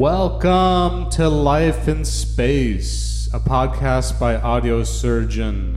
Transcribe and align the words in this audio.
Welcome 0.00 1.10
to 1.10 1.28
Life 1.28 1.86
in 1.86 2.06
Space, 2.06 3.28
a 3.34 3.38
podcast 3.38 4.18
by 4.18 4.36
Audio 4.36 4.82
Surgeon. 4.82 5.74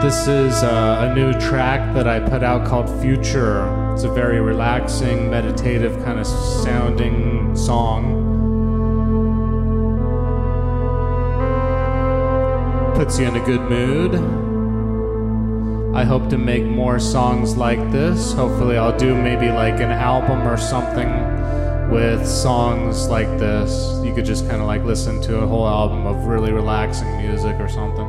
This 0.00 0.26
is 0.26 0.62
uh, 0.62 1.10
a 1.10 1.14
new 1.14 1.34
track 1.40 1.94
that 1.94 2.08
I 2.08 2.18
put 2.18 2.42
out 2.42 2.66
called 2.66 2.88
Future. 3.02 3.92
It's 3.92 4.04
a 4.04 4.10
very 4.10 4.40
relaxing, 4.40 5.28
meditative 5.28 6.02
kind 6.06 6.18
of 6.18 6.26
sounding 6.26 7.54
song. 7.54 8.14
Puts 12.94 13.18
you 13.18 13.26
in 13.26 13.36
a 13.36 13.44
good 13.44 13.60
mood. 13.60 14.45
I 15.96 16.04
hope 16.04 16.28
to 16.28 16.36
make 16.36 16.62
more 16.62 16.98
songs 16.98 17.56
like 17.56 17.80
this. 17.90 18.34
Hopefully, 18.34 18.76
I'll 18.76 18.98
do 18.98 19.14
maybe 19.14 19.48
like 19.48 19.80
an 19.80 19.90
album 19.90 20.46
or 20.46 20.58
something 20.58 21.08
with 21.90 22.28
songs 22.28 23.08
like 23.08 23.28
this. 23.38 23.98
You 24.04 24.12
could 24.14 24.26
just 24.26 24.46
kind 24.46 24.60
of 24.60 24.66
like 24.66 24.84
listen 24.84 25.22
to 25.22 25.38
a 25.38 25.46
whole 25.46 25.66
album 25.66 26.06
of 26.06 26.26
really 26.26 26.52
relaxing 26.52 27.16
music 27.16 27.58
or 27.58 27.66
something. 27.66 28.06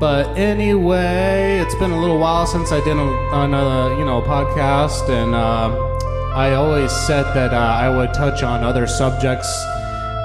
But 0.00 0.36
anyway, 0.36 1.60
it's 1.62 1.76
been 1.76 1.92
a 1.92 2.00
little 2.00 2.18
while 2.18 2.48
since 2.48 2.72
I 2.72 2.82
did 2.82 2.96
a, 2.96 3.42
another, 3.44 3.96
you 3.96 4.04
know, 4.04 4.22
podcast, 4.22 5.08
and 5.08 5.36
uh, 5.36 5.70
I 6.34 6.54
always 6.54 6.90
said 6.90 7.32
that 7.32 7.54
uh, 7.54 7.56
I 7.56 7.96
would 7.96 8.12
touch 8.12 8.42
on 8.42 8.64
other 8.64 8.88
subjects, 8.88 9.46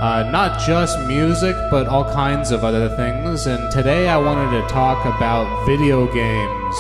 uh, 0.05 0.21
not 0.29 0.59
just 0.59 0.99
music, 1.07 1.55
but 1.71 1.87
all 1.87 2.03
kinds 2.13 2.51
of 2.51 2.63
other 2.63 2.87
things. 2.95 3.47
And 3.47 3.71
today 3.71 4.07
I 4.07 4.17
wanted 4.17 4.51
to 4.51 4.67
talk 4.67 5.03
about 5.03 5.65
video 5.65 6.05
games, 6.13 6.75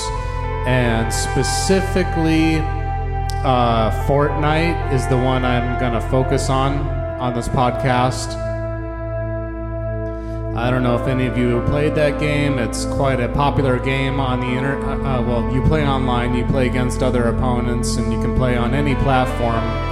and 0.67 1.11
specifically, 1.11 2.57
uh, 3.43 3.89
Fortnite 4.05 4.93
is 4.93 5.07
the 5.07 5.17
one 5.17 5.43
I'm 5.43 5.79
gonna 5.79 6.07
focus 6.11 6.51
on 6.51 6.77
on 7.19 7.33
this 7.33 7.47
podcast. 7.47 8.35
I 10.55 10.69
don't 10.69 10.83
know 10.83 10.95
if 10.95 11.07
any 11.07 11.25
of 11.25 11.35
you 11.35 11.63
played 11.65 11.95
that 11.95 12.19
game. 12.19 12.59
It's 12.59 12.85
quite 12.85 13.19
a 13.19 13.27
popular 13.27 13.79
game 13.79 14.19
on 14.19 14.39
the 14.39 14.47
internet. 14.47 14.99
Uh, 14.99 15.23
well, 15.23 15.51
you 15.51 15.63
play 15.63 15.87
online, 15.87 16.35
you 16.35 16.45
play 16.45 16.67
against 16.67 17.01
other 17.01 17.23
opponents, 17.23 17.97
and 17.97 18.13
you 18.13 18.21
can 18.21 18.35
play 18.35 18.55
on 18.55 18.75
any 18.75 18.93
platform. 18.93 19.84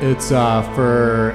It's 0.00 0.30
uh, 0.30 0.62
for 0.74 1.32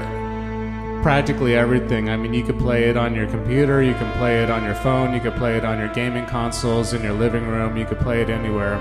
practically 1.04 1.54
everything. 1.54 2.10
I 2.10 2.16
mean, 2.16 2.34
you 2.34 2.44
could 2.44 2.58
play 2.58 2.86
it 2.86 2.96
on 2.96 3.14
your 3.14 3.28
computer, 3.28 3.84
you 3.84 3.94
can 3.94 4.10
play 4.18 4.42
it 4.42 4.50
on 4.50 4.64
your 4.64 4.76
phone, 4.76 5.14
you 5.14 5.20
could 5.20 5.36
play 5.36 5.58
it 5.58 5.66
on 5.66 5.78
your 5.80 5.90
gaming 5.90 6.26
consoles 6.26 6.94
in 6.94 7.04
your 7.04 7.12
living 7.12 7.46
room, 7.46 7.76
you 7.76 7.86
could 7.86 8.00
play 8.00 8.22
it 8.22 8.30
anywhere. 8.30 8.76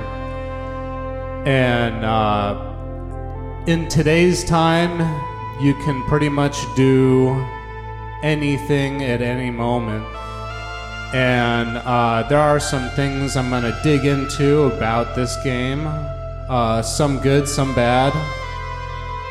And 1.44 2.04
uh, 2.04 3.64
in 3.66 3.88
today's 3.88 4.44
time, 4.44 5.00
you 5.60 5.74
can 5.84 6.00
pretty 6.04 6.28
much 6.28 6.56
do 6.76 7.30
anything 8.22 9.02
at 9.02 9.20
any 9.20 9.50
moment. 9.50 10.04
And 11.12 11.78
uh, 11.78 12.24
there 12.28 12.38
are 12.38 12.60
some 12.60 12.88
things 12.90 13.36
I'm 13.36 13.50
going 13.50 13.64
to 13.64 13.76
dig 13.82 14.04
into 14.04 14.62
about 14.62 15.16
this 15.16 15.36
game. 15.42 15.88
Uh, 16.48 16.82
some 16.82 17.18
good, 17.18 17.48
some 17.48 17.74
bad. 17.74 18.12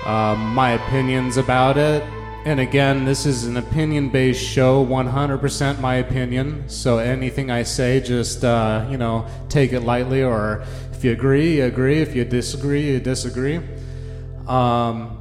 Uh, 0.05 0.35
my 0.35 0.71
opinions 0.71 1.37
about 1.37 1.77
it. 1.77 2.03
And 2.43 2.59
again, 2.59 3.05
this 3.05 3.27
is 3.27 3.45
an 3.45 3.57
opinion 3.57 4.09
based 4.09 4.43
show, 4.43 4.83
100% 4.83 5.79
my 5.79 5.95
opinion. 5.95 6.67
So 6.67 6.97
anything 6.97 7.51
I 7.51 7.61
say, 7.61 7.99
just, 8.01 8.43
uh, 8.43 8.87
you 8.89 8.97
know, 8.97 9.27
take 9.47 9.73
it 9.73 9.81
lightly, 9.81 10.23
or 10.23 10.63
if 10.91 11.03
you 11.03 11.11
agree, 11.11 11.57
you 11.57 11.65
agree. 11.65 12.01
If 12.01 12.15
you 12.15 12.25
disagree, 12.25 12.93
you 12.93 12.99
disagree. 12.99 13.59
Um, 14.47 15.17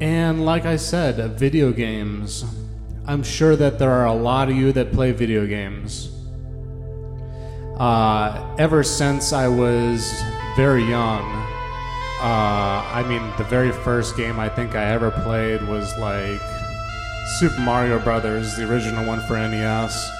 and 0.00 0.44
like 0.44 0.66
I 0.66 0.76
said, 0.76 1.38
video 1.38 1.72
games. 1.72 2.44
I'm 3.06 3.22
sure 3.22 3.56
that 3.56 3.78
there 3.78 3.90
are 3.90 4.06
a 4.06 4.14
lot 4.14 4.50
of 4.50 4.56
you 4.56 4.72
that 4.72 4.92
play 4.92 5.12
video 5.12 5.46
games. 5.46 6.10
Uh, 7.78 8.54
ever 8.58 8.82
since 8.82 9.32
I 9.32 9.48
was 9.48 10.22
very 10.56 10.84
young, 10.84 11.43
uh, 12.24 12.82
I 12.92 13.04
mean, 13.06 13.22
the 13.36 13.44
very 13.44 13.70
first 13.70 14.16
game 14.16 14.40
I 14.40 14.48
think 14.48 14.74
I 14.74 14.84
ever 14.86 15.10
played 15.10 15.62
was 15.68 15.96
like 15.98 16.40
Super 17.38 17.60
Mario 17.60 17.98
Brothers, 17.98 18.56
the 18.56 18.68
original 18.68 19.06
one 19.06 19.20
for 19.28 19.34
NES. 19.34 20.10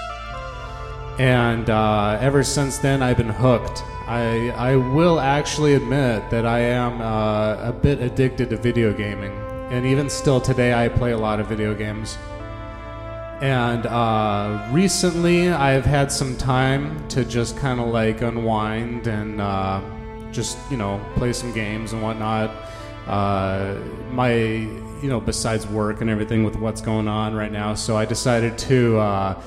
And 1.19 1.71
uh, 1.71 2.19
ever 2.21 2.45
since 2.45 2.79
then, 2.79 3.03
I've 3.03 3.17
been 3.17 3.29
hooked. 3.29 3.83
I, 4.07 4.51
I 4.51 4.77
will 4.77 5.19
actually 5.19 5.75
admit 5.75 6.29
that 6.31 6.45
I 6.45 6.61
am 6.61 7.01
uh, 7.01 7.69
a 7.69 7.73
bit 7.73 8.01
addicted 8.01 8.51
to 8.51 8.57
video 8.57 8.93
gaming 8.93 9.33
and 9.71 9.87
even 9.87 10.09
still 10.09 10.41
today, 10.41 10.73
I 10.73 10.89
play 10.89 11.13
a 11.13 11.19
lot 11.19 11.41
of 11.41 11.49
video 11.49 11.75
games. 11.75 12.17
And 13.41 13.87
uh, 13.87 14.69
recently, 14.71 15.51
I've 15.51 15.85
had 15.85 16.13
some 16.13 16.37
time 16.37 17.09
to 17.09 17.25
just 17.25 17.57
kind 17.57 17.81
of 17.81 17.89
like 17.89 18.23
unwind 18.23 19.07
and 19.07 19.41
uh, 19.41 19.81
just 20.35 20.59
you 20.71 20.77
know 20.77 21.01
play 21.17 21.33
some 21.33 21.53
games 21.53 21.93
and 21.93 22.03
whatnot. 22.03 22.51
Uh, 23.07 23.77
my 24.11 24.35
you 24.35 25.09
know 25.09 25.21
besides 25.21 25.67
work 25.67 26.01
and 26.01 26.11
everything 26.11 26.45
with 26.45 26.57
what's 26.57 26.81
going 26.81 27.09
on 27.09 27.35
right 27.35 27.53
now, 27.53 27.75
so 27.75 27.97
I 27.97 28.05
decided 28.05 28.59
to 28.59 28.99
uh, 28.99 29.43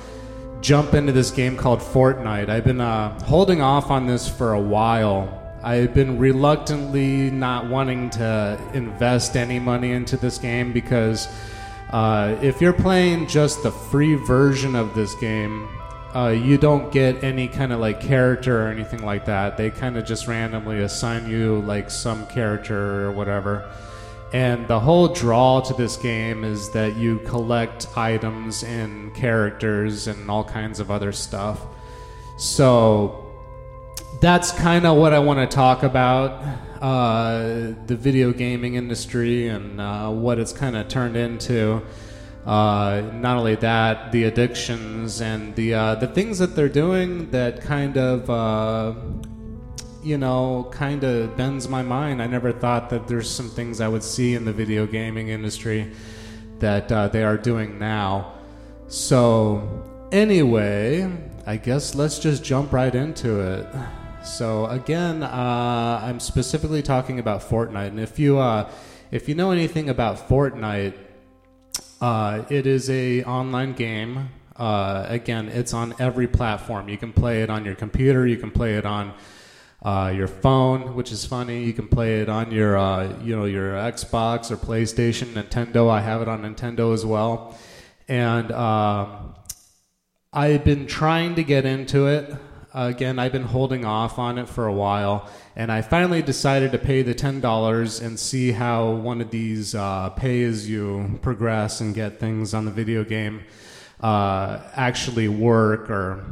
jump 0.61 0.93
into 0.93 1.11
this 1.11 1.31
game 1.31 1.57
called 1.57 1.79
Fortnite. 1.79 2.49
I've 2.49 2.63
been 2.63 2.81
uh, 2.81 3.19
holding 3.23 3.61
off 3.61 3.91
on 3.91 4.07
this 4.07 4.27
for 4.27 4.53
a 4.53 4.61
while 4.61 5.37
I've 5.67 5.93
been 5.93 6.17
reluctantly 6.17 7.31
not 7.31 7.67
wanting 7.67 8.09
to 8.11 8.57
invest 8.73 9.35
any 9.35 9.59
money 9.59 9.91
into 9.91 10.15
this 10.15 10.37
game 10.37 10.71
because 10.71 11.27
uh, 11.89 12.37
if 12.41 12.61
you're 12.61 12.71
playing 12.71 13.27
just 13.27 13.63
the 13.63 13.71
free 13.71 14.15
version 14.15 14.75
of 14.75 14.93
this 14.93 15.13
game, 15.15 15.67
uh, 16.17 16.29
you 16.29 16.57
don't 16.57 16.91
get 16.91 17.23
any 17.23 17.47
kind 17.47 17.71
of 17.71 17.79
like 17.79 18.01
character 18.01 18.63
or 18.65 18.69
anything 18.69 19.03
like 19.03 19.25
that. 19.25 19.55
They 19.55 19.69
kind 19.69 19.97
of 19.97 20.05
just 20.05 20.27
randomly 20.27 20.79
assign 20.79 21.29
you 21.29 21.59
like 21.59 21.91
some 21.91 22.25
character 22.25 23.05
or 23.05 23.11
whatever. 23.11 23.69
And 24.33 24.67
the 24.67 24.79
whole 24.79 25.09
draw 25.09 25.61
to 25.61 25.73
this 25.75 25.95
game 25.95 26.43
is 26.43 26.71
that 26.71 26.95
you 26.95 27.19
collect 27.19 27.87
items 27.95 28.63
and 28.63 29.13
characters 29.13 30.07
and 30.07 30.29
all 30.29 30.43
kinds 30.43 30.79
of 30.79 30.89
other 30.89 31.11
stuff. 31.11 31.61
So 32.37 33.31
that's 34.19 34.51
kind 34.51 34.87
of 34.87 34.97
what 34.97 35.13
I 35.13 35.19
want 35.19 35.39
to 35.39 35.55
talk 35.55 35.83
about 35.83 36.43
uh, 36.81 37.73
the 37.85 37.95
video 37.95 38.33
gaming 38.33 38.73
industry 38.73 39.49
and 39.49 39.79
uh, 39.79 40.09
what 40.09 40.39
it's 40.39 40.51
kind 40.51 40.75
of 40.75 40.87
turned 40.87 41.15
into. 41.15 41.83
Uh, 42.47 43.01
not 43.13 43.35
only 43.35 43.55
that, 43.55 44.13
the 44.13 44.23
addictions 44.23 45.19
and 45.19 45.53
the 45.57 45.73
uh, 45.73 45.95
the 45.95 46.07
things 46.07 46.39
that 46.39 46.55
they're 46.55 46.69
doing 46.69 47.29
that 47.31 47.59
kind 47.59 47.97
of 47.97 48.29
uh, 48.29 48.93
you 50.01 50.17
know 50.17 50.69
kind 50.71 51.03
of 51.03 51.35
bends 51.35 51.67
my 51.67 51.83
mind. 51.83 52.21
I 52.21 52.27
never 52.27 52.53
thought 52.53 52.89
that 52.91 53.05
there's 53.05 53.29
some 53.29 53.49
things 53.49 53.81
I 53.81 53.89
would 53.89 54.01
see 54.01 54.33
in 54.33 54.45
the 54.45 54.53
video 54.53 54.87
gaming 54.87 55.27
industry 55.27 55.91
that 56.59 56.89
uh, 56.89 57.09
they 57.09 57.25
are 57.25 57.35
doing 57.35 57.79
now. 57.79 58.35
So 58.87 60.07
anyway, 60.13 61.11
I 61.45 61.57
guess 61.57 61.95
let's 61.95 62.17
just 62.17 62.45
jump 62.45 62.71
right 62.71 62.95
into 62.95 63.41
it. 63.41 63.67
So 64.23 64.67
again, 64.67 65.21
uh, 65.21 65.99
I'm 66.01 66.21
specifically 66.21 66.81
talking 66.81 67.19
about 67.19 67.41
Fortnite, 67.41 67.87
and 67.87 67.99
if 67.99 68.17
you 68.17 68.39
uh, 68.39 68.69
if 69.11 69.27
you 69.27 69.35
know 69.35 69.51
anything 69.51 69.89
about 69.89 70.29
Fortnite, 70.29 70.93
uh, 72.01 72.43
it 72.49 72.67
is 72.67 72.89
a 72.89 73.23
online 73.23 73.73
game. 73.73 74.29
Uh, 74.55 75.05
again, 75.07 75.49
it's 75.49 75.73
on 75.73 75.93
every 75.99 76.27
platform. 76.27 76.89
You 76.89 76.97
can 76.97 77.13
play 77.13 77.43
it 77.43 77.49
on 77.49 77.65
your 77.65 77.75
computer. 77.75 78.25
You 78.25 78.37
can 78.37 78.51
play 78.51 78.75
it 78.75 78.85
on 78.85 79.13
uh, 79.83 80.11
your 80.15 80.27
phone, 80.27 80.95
which 80.95 81.11
is 81.11 81.25
funny. 81.25 81.63
You 81.63 81.73
can 81.73 81.87
play 81.87 82.21
it 82.21 82.29
on 82.29 82.51
your 82.51 82.77
uh, 82.77 83.19
you 83.21 83.35
know 83.35 83.45
your 83.45 83.73
Xbox 83.73 84.51
or 84.51 84.57
PlayStation, 84.57 85.33
Nintendo. 85.33 85.89
I 85.89 86.01
have 86.01 86.21
it 86.21 86.27
on 86.27 86.41
Nintendo 86.41 86.93
as 86.93 87.05
well, 87.05 87.57
and 88.07 88.51
um, 88.51 89.35
I've 90.33 90.63
been 90.63 90.87
trying 90.87 91.35
to 91.35 91.43
get 91.43 91.65
into 91.65 92.07
it. 92.07 92.35
Again, 92.79 93.17
I've 93.17 93.31
been 93.31 93.41
holding 93.41 93.85
off 93.85 94.19
on 94.19 94.37
it 94.37 94.47
for 94.47 94.67
a 94.67 94.71
while, 94.71 95.27
and 95.55 95.71
I 95.71 95.81
finally 95.81 96.21
decided 96.21 96.71
to 96.73 96.77
pay 96.77 97.01
the 97.01 97.15
ten 97.15 97.41
dollars 97.41 98.01
and 98.01 98.19
see 98.19 98.51
how 98.51 98.91
one 98.91 99.19
of 99.19 99.31
these 99.31 99.73
uh, 99.73 100.11
pay 100.11 100.43
as 100.43 100.69
you 100.69 101.17
progress 101.23 101.81
and 101.81 101.95
get 101.95 102.19
things 102.19 102.53
on 102.53 102.65
the 102.65 102.71
video 102.71 103.03
game 103.03 103.41
uh, 103.99 104.59
actually 104.75 105.27
work, 105.27 105.89
or 105.89 106.23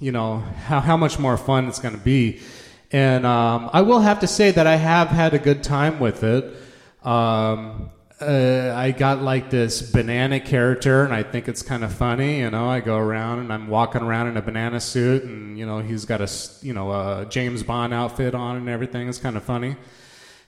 you 0.00 0.10
know 0.10 0.38
how 0.66 0.80
how 0.80 0.96
much 0.96 1.20
more 1.20 1.36
fun 1.36 1.68
it's 1.68 1.78
going 1.78 1.94
to 1.94 2.04
be. 2.04 2.40
And 2.90 3.24
um, 3.24 3.70
I 3.72 3.82
will 3.82 4.00
have 4.00 4.18
to 4.20 4.26
say 4.26 4.50
that 4.50 4.66
I 4.66 4.74
have 4.74 5.06
had 5.06 5.34
a 5.34 5.38
good 5.38 5.62
time 5.62 6.00
with 6.00 6.24
it. 6.24 6.52
Um, 7.06 7.91
uh, 8.22 8.74
I 8.76 8.92
got 8.92 9.22
like 9.22 9.50
this 9.50 9.82
banana 9.82 10.40
character, 10.40 11.04
and 11.04 11.12
I 11.12 11.22
think 11.22 11.48
it's 11.48 11.62
kind 11.62 11.84
of 11.84 11.92
funny. 11.92 12.38
You 12.38 12.50
know, 12.50 12.68
I 12.68 12.80
go 12.80 12.96
around 12.96 13.40
and 13.40 13.52
I'm 13.52 13.68
walking 13.68 14.02
around 14.02 14.28
in 14.28 14.36
a 14.36 14.42
banana 14.42 14.80
suit, 14.80 15.24
and 15.24 15.58
you 15.58 15.66
know, 15.66 15.80
he's 15.80 16.04
got 16.04 16.20
a 16.20 16.30
you 16.64 16.72
know 16.72 16.92
a 16.92 17.26
James 17.28 17.62
Bond 17.62 17.92
outfit 17.92 18.34
on 18.34 18.56
and 18.56 18.68
everything. 18.68 19.08
It's 19.08 19.18
kind 19.18 19.36
of 19.36 19.42
funny, 19.42 19.76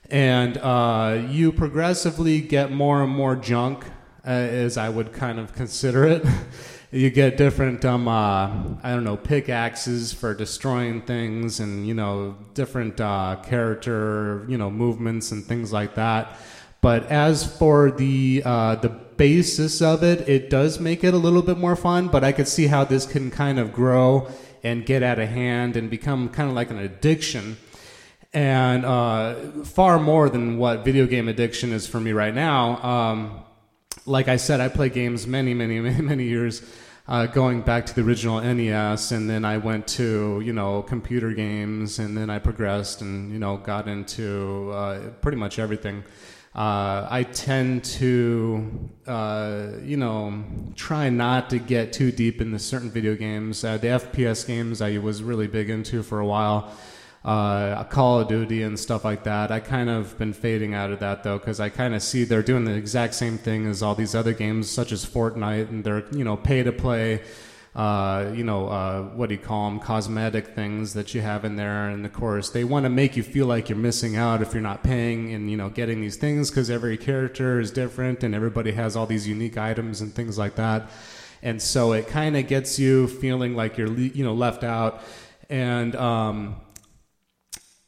and 0.09 0.57
uh, 0.57 1.25
you 1.29 1.51
progressively 1.51 2.41
get 2.41 2.71
more 2.71 3.03
and 3.03 3.11
more 3.11 3.35
junk, 3.35 3.85
uh, 4.25 4.29
as 4.29 4.77
I 4.77 4.89
would 4.89 5.13
kind 5.13 5.39
of 5.39 5.53
consider 5.53 6.05
it. 6.05 6.25
you 6.91 7.09
get 7.09 7.35
different 7.35 7.83
um, 7.83 8.07
uh, 8.07 8.47
I 8.83 8.91
don't 8.91 9.03
know 9.03 9.17
pickaxes 9.17 10.13
for 10.13 10.33
destroying 10.33 11.01
things, 11.01 11.59
and 11.59 11.85
you 11.85 11.93
know 11.93 12.37
different 12.53 13.01
uh, 13.01 13.37
character 13.43 14.45
you 14.47 14.57
know 14.57 14.71
movements 14.71 15.31
and 15.31 15.43
things 15.43 15.73
like 15.73 15.95
that 15.95 16.37
but 16.85 17.07
as 17.07 17.43
for 17.57 17.89
the 17.89 18.43
uh, 18.45 18.75
the 18.75 18.89
basis 18.89 19.81
of 19.81 20.03
it, 20.03 20.29
it 20.29 20.51
does 20.51 20.79
make 20.79 21.03
it 21.03 21.15
a 21.15 21.17
little 21.17 21.41
bit 21.41 21.57
more 21.57 21.75
fun. 21.75 22.09
But 22.09 22.23
I 22.23 22.31
could 22.31 22.47
see 22.47 22.67
how 22.67 22.83
this 22.83 23.07
can 23.07 23.31
kind 23.31 23.57
of 23.57 23.73
grow 23.73 24.27
and 24.63 24.85
get 24.85 25.01
out 25.01 25.17
of 25.17 25.27
hand 25.27 25.77
and 25.77 25.89
become 25.89 26.29
kind 26.29 26.47
of 26.47 26.53
like 26.53 26.69
an 26.69 26.77
addiction, 26.77 27.57
and 28.33 28.85
uh, 28.85 29.33
far 29.63 29.97
more 29.97 30.29
than 30.29 30.59
what 30.59 30.85
video 30.85 31.07
game 31.07 31.27
addiction 31.27 31.73
is 31.73 31.87
for 31.87 31.99
me 31.99 32.11
right 32.11 32.35
now. 32.35 32.77
Um, 32.83 33.39
like 34.05 34.27
I 34.27 34.35
said, 34.35 34.61
I 34.61 34.67
play 34.67 34.89
games 34.89 35.25
many, 35.25 35.55
many, 35.55 35.79
many, 35.89 36.03
many 36.03 36.25
years. 36.25 36.61
Uh, 37.07 37.25
going 37.25 37.61
back 37.61 37.87
to 37.87 37.95
the 37.95 38.01
original 38.01 38.39
NES, 38.41 39.11
and 39.11 39.27
then 39.27 39.43
I 39.43 39.57
went 39.57 39.87
to 39.99 40.39
you 40.45 40.53
know 40.53 40.83
computer 40.83 41.31
games, 41.31 41.97
and 41.97 42.15
then 42.15 42.29
I 42.29 42.37
progressed 42.37 43.01
and 43.01 43.31
you 43.33 43.39
know 43.39 43.57
got 43.57 43.87
into 43.87 44.69
uh, 44.69 44.99
pretty 45.23 45.37
much 45.37 45.57
everything. 45.57 46.03
Uh, 46.55 47.05
I 47.11 47.23
tend 47.23 47.83
to, 47.83 48.89
uh, 49.05 49.71
you 49.83 49.97
know, 49.97 50.45
try 50.75 51.09
not 51.09 51.49
to 51.49 51.59
get 51.59 51.91
too 51.91 52.13
deep 52.13 52.39
into 52.39 52.59
certain 52.59 52.89
video 52.89 53.15
games. 53.15 53.61
Uh, 53.65 53.77
the 53.77 53.87
FPS 53.87 54.47
games 54.47 54.81
I 54.81 54.97
was 54.99 55.21
really 55.21 55.47
big 55.47 55.69
into 55.69 56.01
for 56.01 56.21
a 56.21 56.25
while, 56.25 56.71
uh, 57.25 57.83
Call 57.83 58.21
of 58.21 58.29
Duty 58.29 58.63
and 58.63 58.79
stuff 58.79 59.03
like 59.03 59.25
that. 59.25 59.51
I 59.51 59.59
kind 59.59 59.89
of 59.89 60.17
been 60.17 60.31
fading 60.31 60.73
out 60.73 60.91
of 60.91 60.99
that 60.99 61.23
though, 61.23 61.37
because 61.37 61.59
I 61.59 61.67
kind 61.67 61.93
of 61.93 62.01
see 62.01 62.23
they're 62.23 62.41
doing 62.41 62.63
the 62.63 62.75
exact 62.75 63.15
same 63.15 63.37
thing 63.37 63.67
as 63.67 63.83
all 63.83 63.93
these 63.93 64.15
other 64.15 64.33
games, 64.33 64.69
such 64.71 64.93
as 64.93 65.05
Fortnite, 65.05 65.67
and 65.67 65.83
they're 65.83 66.05
you 66.13 66.23
know 66.23 66.37
pay 66.37 66.63
to 66.63 66.71
play 66.71 67.21
uh, 67.75 68.31
you 68.33 68.43
know, 68.43 68.67
uh, 68.69 69.01
what 69.01 69.27
do 69.27 69.35
you 69.35 69.41
call 69.41 69.69
them, 69.69 69.79
cosmetic 69.79 70.55
things 70.55 70.93
that 70.93 71.13
you 71.13 71.19
have 71.19 71.43
in 71.43 71.57
there. 71.57 71.89
And 71.89 72.05
of 72.05 72.13
course, 72.13 72.49
they 72.49 72.63
want 72.63 72.85
to 72.85 72.89
make 72.89 73.17
you 73.17 73.23
feel 73.23 73.47
like 73.47 73.67
you're 73.67 73.77
missing 73.77 74.15
out 74.15 74.41
if 74.41 74.53
you're 74.53 74.63
not 74.63 74.81
paying 74.81 75.33
and, 75.33 75.51
you 75.51 75.57
know, 75.57 75.69
getting 75.69 75.99
these 75.99 76.15
things 76.15 76.49
because 76.49 76.69
every 76.69 76.97
character 76.97 77.59
is 77.59 77.71
different 77.71 78.23
and 78.23 78.33
everybody 78.33 78.71
has 78.71 78.95
all 78.95 79.05
these 79.05 79.27
unique 79.27 79.57
items 79.57 79.99
and 79.99 80.13
things 80.13 80.37
like 80.37 80.55
that. 80.55 80.89
And 81.43 81.61
so 81.61 81.91
it 81.91 82.07
kind 82.07 82.37
of 82.37 82.47
gets 82.47 82.79
you 82.79 83.07
feeling 83.07 83.55
like 83.55 83.77
you're, 83.77 83.93
you 83.93 84.23
know, 84.23 84.33
left 84.33 84.63
out. 84.63 85.03
And, 85.49 85.95
um, 85.97 86.55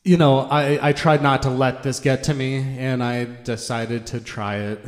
you 0.04 0.16
know, 0.16 0.40
I, 0.40 0.90
I 0.90 0.94
tried 0.94 1.22
not 1.22 1.44
to 1.44 1.50
let 1.50 1.84
this 1.84 2.00
get 2.00 2.24
to 2.26 2.34
me, 2.34 2.56
and 2.78 3.04
I 3.04 3.26
decided 3.26 4.08
to 4.08 4.22
try 4.22 4.56
it. 4.56 4.80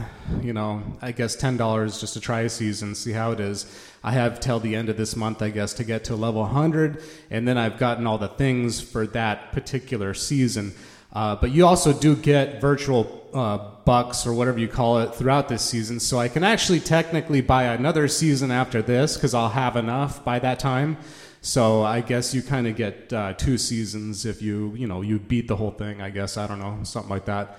You 0.41 0.53
know, 0.53 0.81
I 1.01 1.11
guess 1.11 1.35
ten 1.35 1.57
dollars 1.57 1.99
just 1.99 2.13
to 2.13 2.21
try 2.21 2.41
a 2.41 2.49
season, 2.49 2.95
see 2.95 3.11
how 3.11 3.31
it 3.31 3.41
is. 3.41 3.65
I 4.03 4.11
have 4.11 4.39
till 4.39 4.59
the 4.59 4.75
end 4.75 4.89
of 4.89 4.97
this 4.97 5.15
month, 5.15 5.41
I 5.41 5.49
guess, 5.49 5.73
to 5.75 5.83
get 5.83 6.05
to 6.05 6.15
level 6.15 6.41
100, 6.41 7.03
and 7.29 7.47
then 7.47 7.57
I've 7.57 7.77
gotten 7.77 8.07
all 8.07 8.17
the 8.17 8.29
things 8.29 8.79
for 8.79 9.05
that 9.07 9.51
particular 9.51 10.13
season. 10.13 10.73
Uh, 11.11 11.35
but 11.35 11.51
you 11.51 11.65
also 11.65 11.91
do 11.91 12.15
get 12.15 12.61
virtual 12.61 13.27
uh, 13.33 13.57
bucks 13.83 14.27
or 14.27 14.33
whatever 14.33 14.59
you 14.59 14.67
call 14.67 14.99
it 14.99 15.15
throughout 15.15 15.49
this 15.49 15.63
season, 15.63 15.99
so 15.99 16.19
I 16.19 16.27
can 16.27 16.43
actually 16.43 16.79
technically 16.79 17.41
buy 17.41 17.63
another 17.63 18.07
season 18.07 18.51
after 18.51 18.81
this 18.81 19.15
because 19.15 19.33
I'll 19.33 19.49
have 19.49 19.75
enough 19.75 20.23
by 20.23 20.39
that 20.39 20.59
time. 20.59 20.97
So 21.41 21.83
I 21.83 22.01
guess 22.01 22.33
you 22.33 22.41
kind 22.41 22.67
of 22.67 22.75
get 22.75 23.11
uh, 23.13 23.33
two 23.33 23.57
seasons 23.57 24.25
if 24.25 24.41
you 24.41 24.73
you 24.75 24.87
know 24.87 25.01
you 25.01 25.19
beat 25.19 25.47
the 25.47 25.55
whole 25.55 25.71
thing. 25.71 26.01
I 26.01 26.09
guess 26.09 26.37
I 26.37 26.47
don't 26.47 26.59
know 26.59 26.79
something 26.83 27.09
like 27.09 27.25
that. 27.25 27.57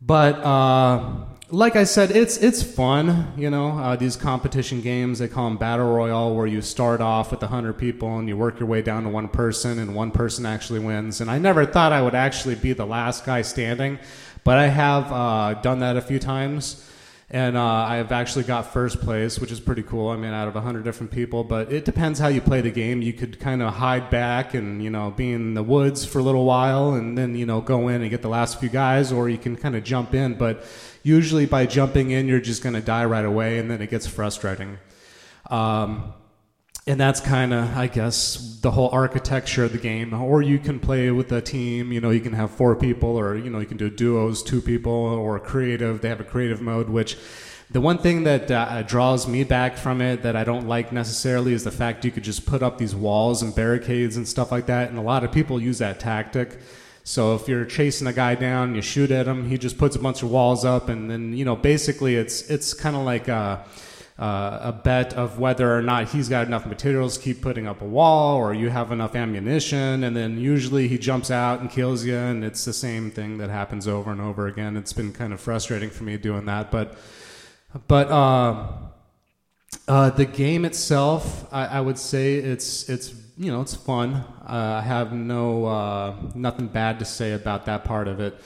But 0.00 0.34
uh, 0.36 1.24
like 1.50 1.76
I 1.76 1.84
said, 1.84 2.10
it's 2.10 2.36
it's 2.36 2.62
fun. 2.62 3.32
You 3.36 3.50
know 3.50 3.70
uh, 3.70 3.96
these 3.96 4.16
competition 4.16 4.80
games 4.80 5.18
they 5.18 5.28
call 5.28 5.48
them 5.48 5.56
battle 5.56 5.86
royale, 5.86 6.34
where 6.34 6.46
you 6.46 6.60
start 6.60 7.00
off 7.00 7.30
with 7.30 7.40
hundred 7.40 7.74
people 7.74 8.18
and 8.18 8.28
you 8.28 8.36
work 8.36 8.60
your 8.60 8.68
way 8.68 8.82
down 8.82 9.04
to 9.04 9.08
one 9.08 9.28
person, 9.28 9.78
and 9.78 9.94
one 9.94 10.10
person 10.10 10.44
actually 10.44 10.80
wins. 10.80 11.20
And 11.20 11.30
I 11.30 11.38
never 11.38 11.64
thought 11.64 11.92
I 11.92 12.02
would 12.02 12.14
actually 12.14 12.54
be 12.54 12.72
the 12.72 12.86
last 12.86 13.24
guy 13.24 13.42
standing, 13.42 13.98
but 14.44 14.58
I 14.58 14.66
have 14.66 15.10
uh, 15.10 15.54
done 15.60 15.78
that 15.80 15.96
a 15.96 16.02
few 16.02 16.18
times 16.18 16.84
and 17.30 17.58
uh, 17.58 17.62
I've 17.62 18.10
actually 18.10 18.44
got 18.44 18.72
first 18.72 19.00
place, 19.00 19.38
which 19.38 19.52
is 19.52 19.60
pretty 19.60 19.82
cool. 19.82 20.08
I 20.08 20.16
mean, 20.16 20.32
out 20.32 20.48
of 20.48 20.54
hundred 20.54 20.84
different 20.84 21.12
people, 21.12 21.44
but 21.44 21.70
it 21.70 21.84
depends 21.84 22.18
how 22.18 22.28
you 22.28 22.40
play 22.40 22.62
the 22.62 22.70
game. 22.70 23.02
You 23.02 23.12
could 23.12 23.38
kind 23.38 23.62
of 23.62 23.74
hide 23.74 24.08
back 24.08 24.54
and 24.54 24.82
you 24.82 24.88
know 24.88 25.10
be 25.10 25.32
in 25.32 25.52
the 25.52 25.62
woods 25.62 26.06
for 26.06 26.20
a 26.20 26.22
little 26.22 26.46
while, 26.46 26.94
and 26.94 27.18
then 27.18 27.36
you 27.36 27.44
know 27.44 27.60
go 27.60 27.88
in 27.88 28.00
and 28.00 28.10
get 28.10 28.22
the 28.22 28.30
last 28.30 28.58
few 28.58 28.70
guys, 28.70 29.12
or 29.12 29.28
you 29.28 29.36
can 29.36 29.56
kind 29.56 29.76
of 29.76 29.84
jump 29.84 30.14
in. 30.14 30.34
But 30.34 30.64
usually 31.02 31.44
by 31.44 31.66
jumping 31.66 32.12
in, 32.12 32.28
you're 32.28 32.40
just 32.40 32.62
going 32.62 32.74
to 32.74 32.80
die 32.80 33.04
right 33.04 33.26
away, 33.26 33.58
and 33.58 33.70
then 33.70 33.82
it 33.82 33.90
gets 33.90 34.06
frustrating. 34.06 34.78
Um, 35.50 36.14
and 36.88 36.98
that's 36.98 37.20
kind 37.20 37.54
of 37.54 37.76
i 37.76 37.86
guess 37.86 38.48
the 38.60 38.70
whole 38.70 38.88
architecture 38.92 39.64
of 39.64 39.72
the 39.72 39.78
game. 39.78 40.12
Or 40.12 40.42
you 40.42 40.58
can 40.58 40.80
play 40.80 41.10
with 41.10 41.30
a 41.32 41.40
team 41.40 41.92
you 41.92 42.00
know 42.00 42.10
you 42.10 42.20
can 42.20 42.32
have 42.32 42.50
four 42.50 42.74
people 42.76 43.16
or 43.16 43.36
you 43.36 43.50
know 43.50 43.60
you 43.60 43.66
can 43.66 43.76
do 43.76 43.90
duos 43.90 44.42
two 44.42 44.60
people 44.60 44.92
or 44.92 45.38
creative. 45.38 46.00
They 46.00 46.08
have 46.08 46.20
a 46.20 46.24
creative 46.24 46.60
mode 46.60 46.88
which 46.88 47.16
the 47.70 47.80
one 47.80 47.98
thing 47.98 48.24
that 48.24 48.50
uh, 48.50 48.82
draws 48.82 49.28
me 49.28 49.44
back 49.44 49.76
from 49.76 50.00
it 50.00 50.22
that 50.22 50.34
i 50.34 50.42
don't 50.42 50.66
like 50.66 50.90
necessarily 50.90 51.52
is 51.52 51.64
the 51.64 51.70
fact 51.70 52.02
you 52.02 52.10
could 52.10 52.24
just 52.24 52.46
put 52.46 52.62
up 52.62 52.78
these 52.78 52.94
walls 52.94 53.42
and 53.42 53.54
barricades 53.54 54.16
and 54.16 54.26
stuff 54.26 54.50
like 54.50 54.64
that 54.66 54.88
and 54.88 54.98
a 54.98 55.02
lot 55.02 55.22
of 55.22 55.30
people 55.30 55.60
use 55.60 55.78
that 55.78 56.00
tactic. 56.00 56.58
So 57.04 57.34
if 57.34 57.48
you're 57.48 57.64
chasing 57.64 58.06
a 58.06 58.12
guy 58.12 58.34
down 58.34 58.74
you 58.74 58.82
shoot 58.82 59.10
at 59.10 59.26
him 59.26 59.48
he 59.48 59.56
just 59.56 59.78
puts 59.78 59.94
a 59.96 59.98
bunch 60.00 60.22
of 60.22 60.30
walls 60.30 60.64
up 60.64 60.88
and 60.88 61.10
then 61.10 61.32
you 61.32 61.44
know 61.44 61.56
basically 61.56 62.16
it's 62.16 62.50
it's 62.50 62.74
kind 62.74 62.96
of 62.96 63.02
like 63.02 63.28
uh, 63.28 63.58
uh, 64.18 64.58
a 64.62 64.72
bet 64.72 65.14
of 65.14 65.38
whether 65.38 65.76
or 65.76 65.80
not 65.80 66.08
he's 66.08 66.28
got 66.28 66.46
enough 66.46 66.66
materials 66.66 67.16
to 67.16 67.22
keep 67.22 67.40
putting 67.40 67.68
up 67.68 67.80
a 67.80 67.84
wall 67.84 68.36
or 68.36 68.52
you 68.52 68.68
have 68.68 68.90
enough 68.90 69.14
ammunition. 69.14 70.02
And 70.02 70.16
then 70.16 70.38
usually 70.38 70.88
he 70.88 70.98
jumps 70.98 71.30
out 71.30 71.60
and 71.60 71.70
kills 71.70 72.04
you 72.04 72.16
and 72.16 72.44
it's 72.44 72.64
the 72.64 72.72
same 72.72 73.12
thing 73.12 73.38
that 73.38 73.48
happens 73.48 73.86
over 73.86 74.10
and 74.10 74.20
over 74.20 74.48
again. 74.48 74.76
It's 74.76 74.92
been 74.92 75.12
kind 75.12 75.32
of 75.32 75.40
frustrating 75.40 75.90
for 75.90 76.02
me 76.02 76.16
doing 76.16 76.46
that. 76.46 76.72
But 76.72 76.98
but 77.86 78.10
uh, 78.10 78.66
uh, 79.86 80.10
the 80.10 80.24
game 80.24 80.64
itself 80.64 81.46
I, 81.52 81.66
I, 81.66 81.80
would 81.80 81.98
say 81.98 82.36
it's 82.36 82.88
it's 82.88 83.14
you 83.36 83.52
know 83.52 83.60
it's 83.60 83.74
fun. 83.74 84.14
Uh, 84.14 84.80
i 84.80 84.80
have 84.80 85.12
no 85.12 85.66
uh, 85.66 86.16
nothing 86.34 86.66
bad 86.66 86.98
to 86.98 87.04
say 87.04 87.34
about 87.34 87.66
that 87.66 87.84
part 87.84 88.08
of 88.08 88.18
it 88.18 88.40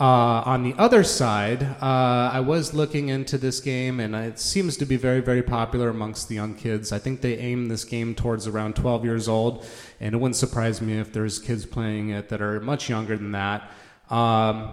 uh, 0.00 0.42
on 0.46 0.62
the 0.62 0.74
other 0.78 1.02
side, 1.02 1.62
uh, 1.62 2.30
I 2.32 2.38
was 2.38 2.72
looking 2.72 3.08
into 3.08 3.36
this 3.36 3.58
game, 3.58 3.98
and 3.98 4.14
it 4.14 4.38
seems 4.38 4.76
to 4.76 4.86
be 4.86 4.96
very, 4.96 5.20
very 5.20 5.42
popular 5.42 5.88
amongst 5.88 6.28
the 6.28 6.36
young 6.36 6.54
kids. 6.54 6.92
I 6.92 7.00
think 7.00 7.20
they 7.20 7.36
aim 7.38 7.66
this 7.66 7.84
game 7.84 8.14
towards 8.14 8.46
around 8.46 8.76
12 8.76 9.04
years 9.04 9.26
old, 9.26 9.66
and 9.98 10.14
it 10.14 10.18
wouldn't 10.18 10.36
surprise 10.36 10.80
me 10.80 10.98
if 10.98 11.12
there's 11.12 11.40
kids 11.40 11.66
playing 11.66 12.10
it 12.10 12.28
that 12.28 12.40
are 12.40 12.60
much 12.60 12.88
younger 12.88 13.16
than 13.16 13.32
that. 13.32 13.70
Um, 14.08 14.70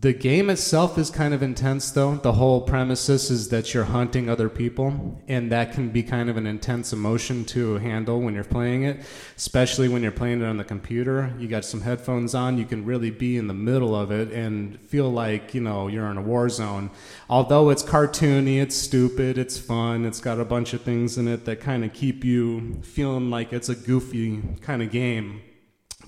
the 0.00 0.12
game 0.12 0.50
itself 0.50 0.98
is 0.98 1.08
kind 1.08 1.32
of 1.32 1.42
intense, 1.42 1.90
though. 1.90 2.16
The 2.16 2.32
whole 2.32 2.60
premises 2.60 3.30
is 3.30 3.48
that 3.48 3.72
you're 3.72 3.84
hunting 3.84 4.28
other 4.28 4.50
people, 4.50 5.22
and 5.26 5.50
that 5.52 5.72
can 5.72 5.88
be 5.88 6.02
kind 6.02 6.28
of 6.28 6.36
an 6.36 6.46
intense 6.46 6.92
emotion 6.92 7.46
to 7.46 7.78
handle 7.78 8.20
when 8.20 8.34
you're 8.34 8.44
playing 8.44 8.82
it, 8.82 9.00
especially 9.38 9.88
when 9.88 10.02
you're 10.02 10.12
playing 10.12 10.42
it 10.42 10.44
on 10.44 10.58
the 10.58 10.64
computer. 10.64 11.34
You 11.38 11.48
got 11.48 11.64
some 11.64 11.80
headphones 11.80 12.34
on, 12.34 12.58
you 12.58 12.66
can 12.66 12.84
really 12.84 13.10
be 13.10 13.38
in 13.38 13.46
the 13.46 13.54
middle 13.54 13.96
of 13.96 14.10
it 14.10 14.30
and 14.32 14.78
feel 14.80 15.10
like, 15.10 15.54
you 15.54 15.62
know, 15.62 15.88
you're 15.88 16.10
in 16.10 16.18
a 16.18 16.22
war 16.22 16.50
zone. 16.50 16.90
Although 17.30 17.70
it's 17.70 17.82
cartoony, 17.82 18.60
it's 18.60 18.76
stupid, 18.76 19.38
it's 19.38 19.58
fun, 19.58 20.04
it's 20.04 20.20
got 20.20 20.38
a 20.38 20.44
bunch 20.44 20.74
of 20.74 20.82
things 20.82 21.16
in 21.16 21.26
it 21.26 21.46
that 21.46 21.60
kind 21.60 21.86
of 21.86 21.94
keep 21.94 22.22
you 22.22 22.80
feeling 22.82 23.30
like 23.30 23.54
it's 23.54 23.70
a 23.70 23.74
goofy 23.74 24.42
kind 24.60 24.82
of 24.82 24.90
game. 24.90 25.40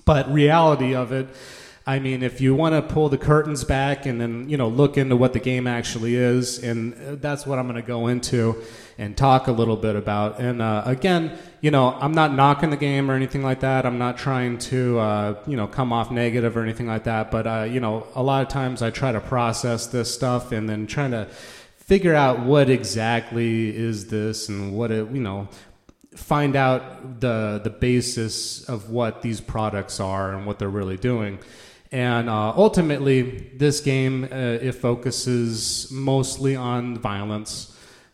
But 0.05 0.31
reality 0.31 0.93
of 0.93 1.11
it, 1.11 1.29
I 1.85 1.99
mean, 1.99 2.23
if 2.23 2.39
you 2.39 2.55
want 2.55 2.75
to 2.75 2.93
pull 2.93 3.09
the 3.09 3.17
curtains 3.17 3.65
back 3.65 4.05
and 4.05 4.19
then, 4.19 4.47
you 4.47 4.55
know, 4.55 4.69
look 4.69 4.97
into 4.97 5.17
what 5.17 5.33
the 5.33 5.39
game 5.39 5.67
actually 5.67 6.15
is, 6.15 6.63
and 6.63 6.93
uh, 6.93 7.15
that's 7.15 7.45
what 7.45 7.59
I'm 7.59 7.67
going 7.67 7.81
to 7.81 7.85
go 7.85 8.07
into 8.07 8.63
and 8.97 9.17
talk 9.17 9.47
a 9.47 9.51
little 9.51 9.75
bit 9.75 9.97
about. 9.97 10.39
And 10.39 10.61
uh, 10.61 10.83
again, 10.85 11.37
you 11.59 11.71
know, 11.71 11.93
I'm 11.99 12.13
not 12.13 12.33
knocking 12.33 12.69
the 12.69 12.77
game 12.77 13.11
or 13.11 13.15
anything 13.15 13.43
like 13.43 13.59
that. 13.61 13.85
I'm 13.85 13.97
not 13.97 14.17
trying 14.17 14.59
to, 14.59 14.97
uh, 14.97 15.43
you 15.45 15.57
know, 15.57 15.67
come 15.67 15.91
off 15.91 16.09
negative 16.09 16.55
or 16.55 16.63
anything 16.63 16.87
like 16.87 17.03
that. 17.03 17.31
But, 17.31 17.47
uh, 17.47 17.63
you 17.69 17.81
know, 17.81 18.07
a 18.15 18.23
lot 18.23 18.43
of 18.43 18.47
times 18.47 18.81
I 18.81 18.89
try 18.89 19.11
to 19.11 19.19
process 19.19 19.87
this 19.87 20.13
stuff 20.13 20.53
and 20.53 20.69
then 20.69 20.87
trying 20.87 21.11
to 21.11 21.25
figure 21.75 22.15
out 22.15 22.39
what 22.39 22.69
exactly 22.69 23.75
is 23.75 24.07
this 24.07 24.47
and 24.47 24.73
what 24.73 24.89
it, 24.89 25.11
you 25.11 25.19
know, 25.19 25.49
find 26.15 26.55
out 26.55 27.19
the 27.19 27.59
the 27.63 27.69
basis 27.69 28.63
of 28.69 28.89
what 28.89 29.21
these 29.21 29.41
products 29.41 29.99
are 29.99 30.33
and 30.33 30.45
what 30.45 30.59
they're 30.59 30.69
really 30.69 30.95
doing. 30.97 31.39
And 31.93 32.27
uh, 32.27 32.53
ultimately, 32.57 33.21
this 33.53 33.79
game 33.79 34.23
uh, 34.23 34.57
it 34.59 34.71
focuses 34.71 35.91
mostly 35.91 36.55
on 36.55 36.97
violence. 36.97 37.69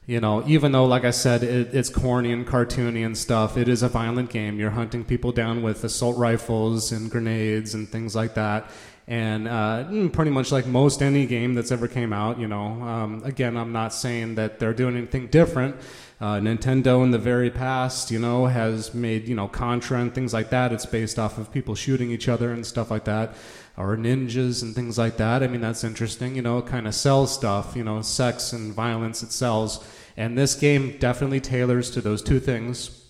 You 0.06 0.20
know, 0.20 0.44
even 0.48 0.74
though, 0.74 0.86
like 0.86 1.06
I 1.06 1.12
said, 1.12 1.44
it, 1.44 1.74
it's 1.74 1.90
corny 1.90 2.34
and 2.34 2.46
cartoony 2.46 3.06
and 3.06 3.18
stuff, 3.18 3.56
it 3.56 3.70
is 3.70 3.82
a 3.82 3.88
violent 3.88 4.32
game. 4.32 4.60
You're 4.60 4.72
hunting 4.72 5.06
people 5.06 5.32
down 5.32 5.62
with 5.62 5.84
assault 5.86 6.18
rifles 6.18 6.92
and 6.92 7.10
grenades 7.10 7.74
and 7.74 7.88
things 7.88 8.18
like 8.18 8.34
that. 8.34 8.70
And 9.08 9.48
uh, 9.48 9.86
mm, 9.88 10.12
pretty 10.12 10.32
much 10.32 10.52
like 10.52 10.68
most 10.68 11.02
any 11.02 11.26
game 11.26 11.54
that's 11.54 11.72
ever 11.72 11.88
came 11.88 12.12
out, 12.12 12.38
you 12.38 12.48
know. 12.48 12.82
Um, 12.82 13.24
again, 13.24 13.56
I'm 13.56 13.72
not 13.72 13.94
saying 13.94 14.36
that 14.36 14.60
they're 14.60 14.74
doing 14.74 14.98
anything 14.98 15.28
different. 15.28 15.78
Uh, 16.20 16.36
Nintendo 16.36 17.02
in 17.02 17.12
the 17.12 17.18
very 17.18 17.50
past, 17.50 18.12
you 18.12 18.20
know, 18.20 18.46
has 18.46 18.94
made, 18.94 19.28
you 19.28 19.36
know, 19.36 19.48
Contra 19.48 20.02
and 20.02 20.14
things 20.14 20.34
like 20.34 20.50
that. 20.50 20.74
It's 20.74 20.86
based 20.86 21.18
off 21.18 21.38
of 21.38 21.52
people 21.52 21.76
shooting 21.76 22.12
each 22.12 22.28
other 22.28 22.52
and 22.52 22.66
stuff 22.66 22.92
like 22.92 23.06
that 23.06 23.36
or 23.80 23.96
ninjas 23.96 24.62
and 24.62 24.76
things 24.76 24.98
like 24.98 25.16
that. 25.18 25.42
I 25.42 25.48
mean, 25.48 25.62
that's 25.62 25.86
interesting. 25.86 26.36
You 26.36 26.42
know, 26.42 26.58
it 26.58 26.68
kind 26.68 26.86
of 26.86 26.94
sells 26.94 27.34
stuff, 27.34 27.76
you 27.78 27.84
know, 27.84 28.02
sex 28.02 28.52
and 28.52 28.74
violence, 28.74 29.24
it 29.24 29.32
sells. 29.32 29.84
And 30.18 30.38
this 30.38 30.54
game 30.54 30.98
definitely 31.00 31.40
tailors 31.40 31.90
to 31.92 32.02
those 32.02 32.22
two 32.22 32.42
things. 32.42 33.06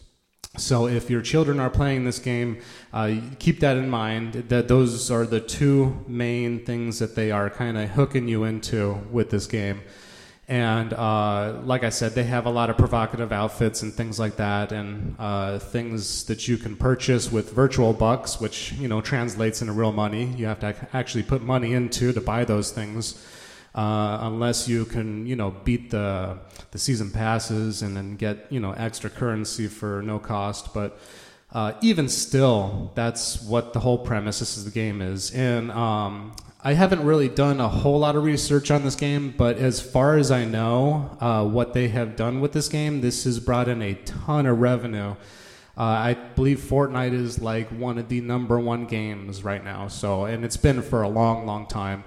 So 0.57 0.87
if 0.87 1.09
your 1.09 1.21
children 1.21 1.59
are 1.59 1.71
playing 1.71 2.05
this 2.05 2.19
game, 2.19 2.61
uh, 2.93 3.15
keep 3.39 3.59
that 3.61 3.77
in 3.77 3.89
mind 3.89 4.33
that 4.49 4.67
those 4.67 5.09
are 5.09 5.25
the 5.25 5.39
two 5.39 6.05
main 6.07 6.63
things 6.65 6.99
that 6.99 7.15
they 7.15 7.31
are 7.31 7.49
kind 7.49 7.77
of 7.77 7.89
hooking 7.89 8.27
you 8.27 8.43
into 8.43 8.93
with 9.11 9.31
this 9.31 9.47
game. 9.47 9.81
And 10.49 10.93
uh, 10.93 11.61
like 11.63 11.83
I 11.83 11.89
said, 11.89 12.13
they 12.13 12.23
have 12.23 12.47
a 12.47 12.49
lot 12.49 12.71
of 12.71 12.77
provocative 12.77 13.31
outfits 13.31 13.83
and 13.83 13.93
things 13.93 14.17
like 14.17 14.37
that, 14.37 14.71
and 14.71 15.15
uh, 15.19 15.59
things 15.59 16.23
that 16.23 16.47
you 16.47 16.57
can 16.57 16.75
purchase 16.75 17.31
with 17.31 17.51
virtual 17.53 17.93
bucks, 17.93 18.41
which 18.41 18.71
you 18.71 18.87
know 18.87 18.99
translates 18.99 19.61
into 19.61 19.73
real 19.73 19.91
money. 19.91 20.25
You 20.25 20.47
have 20.47 20.59
to 20.61 20.75
actually 20.91 21.21
put 21.21 21.43
money 21.43 21.73
into 21.73 22.13
to 22.13 22.19
buy 22.19 22.45
those 22.45 22.71
things, 22.71 23.23
uh, 23.75 24.17
unless 24.21 24.67
you 24.67 24.85
can 24.85 25.27
you 25.27 25.35
know 25.35 25.51
beat 25.51 25.91
the 25.91 26.39
the 26.71 26.79
season 26.79 27.11
passes 27.11 27.83
and 27.83 27.95
then 27.95 28.15
get 28.15 28.51
you 28.51 28.59
know 28.59 28.71
extra 28.71 29.11
currency 29.11 29.67
for 29.67 30.01
no 30.01 30.17
cost. 30.17 30.73
But 30.73 30.99
uh, 31.51 31.73
even 31.81 32.07
still, 32.07 32.91
that's 32.95 33.41
what 33.41 33.73
the 33.73 33.79
whole 33.79 33.97
premise 33.97 34.57
of 34.57 34.65
the 34.65 34.71
game 34.71 35.01
is. 35.01 35.31
And 35.31 35.71
um, 35.71 36.35
I 36.61 36.73
haven't 36.73 37.03
really 37.03 37.29
done 37.29 37.59
a 37.59 37.67
whole 37.67 37.99
lot 37.99 38.15
of 38.15 38.23
research 38.23 38.69
on 38.69 38.83
this 38.83 38.95
game, 38.95 39.33
but 39.35 39.57
as 39.57 39.81
far 39.81 40.17
as 40.17 40.29
I 40.29 40.45
know, 40.45 41.17
uh, 41.19 41.45
what 41.45 41.73
they 41.73 41.87
have 41.87 42.15
done 42.15 42.39
with 42.39 42.51
this 42.51 42.69
game, 42.69 43.01
this 43.01 43.23
has 43.23 43.39
brought 43.39 43.67
in 43.67 43.81
a 43.81 43.95
ton 43.95 44.45
of 44.45 44.59
revenue. 44.59 45.15
Uh, 45.75 45.83
I 45.83 46.13
believe 46.35 46.59
Fortnite 46.59 47.13
is 47.13 47.39
like 47.39 47.69
one 47.69 47.97
of 47.97 48.09
the 48.09 48.21
number 48.21 48.59
one 48.59 48.85
games 48.85 49.43
right 49.43 49.63
now. 49.63 49.87
So, 49.87 50.25
and 50.25 50.45
it's 50.45 50.57
been 50.57 50.81
for 50.81 51.01
a 51.01 51.09
long, 51.09 51.47
long 51.47 51.65
time. 51.65 52.03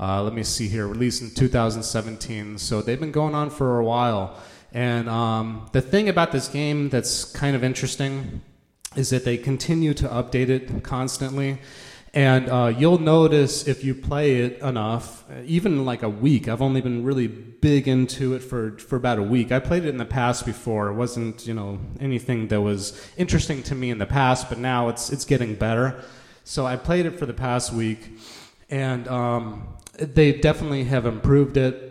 Uh, 0.00 0.22
let 0.22 0.32
me 0.32 0.42
see 0.42 0.66
here, 0.66 0.86
released 0.86 1.22
in 1.22 1.30
2017. 1.30 2.58
So 2.58 2.80
they've 2.80 2.98
been 2.98 3.12
going 3.12 3.34
on 3.34 3.50
for 3.50 3.78
a 3.78 3.84
while. 3.84 4.40
And 4.72 5.08
um, 5.08 5.68
the 5.72 5.82
thing 5.82 6.08
about 6.08 6.32
this 6.32 6.48
game 6.48 6.88
that's 6.88 7.24
kind 7.24 7.54
of 7.54 7.62
interesting 7.62 8.40
is 8.96 9.10
that 9.10 9.24
they 9.24 9.36
continue 9.36 9.94
to 9.94 10.08
update 10.08 10.48
it 10.48 10.82
constantly. 10.82 11.58
And 12.12 12.48
uh, 12.48 12.74
you'll 12.76 12.98
notice 12.98 13.68
if 13.68 13.84
you 13.84 13.94
play 13.94 14.40
it 14.40 14.60
enough, 14.62 15.24
even 15.44 15.84
like 15.84 16.02
a 16.02 16.08
week. 16.08 16.48
I've 16.48 16.60
only 16.60 16.80
been 16.80 17.04
really 17.04 17.28
big 17.28 17.86
into 17.86 18.34
it 18.34 18.40
for, 18.40 18.76
for 18.78 18.96
about 18.96 19.20
a 19.20 19.22
week. 19.22 19.52
I 19.52 19.60
played 19.60 19.84
it 19.84 19.90
in 19.90 19.96
the 19.96 20.04
past 20.04 20.44
before. 20.44 20.88
It 20.88 20.94
wasn't, 20.94 21.46
you 21.46 21.54
know, 21.54 21.78
anything 22.00 22.48
that 22.48 22.60
was 22.60 23.00
interesting 23.16 23.62
to 23.64 23.76
me 23.76 23.90
in 23.90 23.98
the 23.98 24.06
past, 24.06 24.48
but 24.48 24.58
now 24.58 24.88
it's 24.88 25.10
it's 25.10 25.24
getting 25.24 25.54
better. 25.54 26.02
So 26.42 26.66
I 26.66 26.74
played 26.74 27.06
it 27.06 27.16
for 27.16 27.26
the 27.26 27.34
past 27.34 27.72
week, 27.72 28.18
and 28.70 29.06
um, 29.06 29.68
they 29.96 30.32
definitely 30.32 30.84
have 30.84 31.06
improved 31.06 31.56
it. 31.56 31.89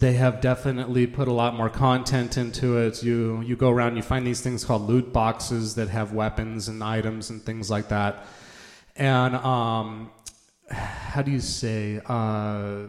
They 0.00 0.14
have 0.14 0.40
definitely 0.40 1.06
put 1.06 1.28
a 1.28 1.32
lot 1.32 1.54
more 1.54 1.68
content 1.68 2.36
into 2.38 2.78
it. 2.78 3.02
You 3.02 3.42
you 3.42 3.56
go 3.56 3.70
around, 3.70 3.96
you 3.96 4.02
find 4.02 4.26
these 4.26 4.40
things 4.40 4.64
called 4.64 4.88
loot 4.88 5.12
boxes 5.12 5.74
that 5.74 5.88
have 5.88 6.12
weapons 6.12 6.68
and 6.68 6.82
items 6.82 7.30
and 7.30 7.42
things 7.42 7.70
like 7.70 7.88
that 7.88 8.26
and 8.96 9.34
um, 9.36 10.10
how 10.70 11.22
do 11.22 11.30
you 11.30 11.40
say 11.40 12.00
uh, 12.06 12.86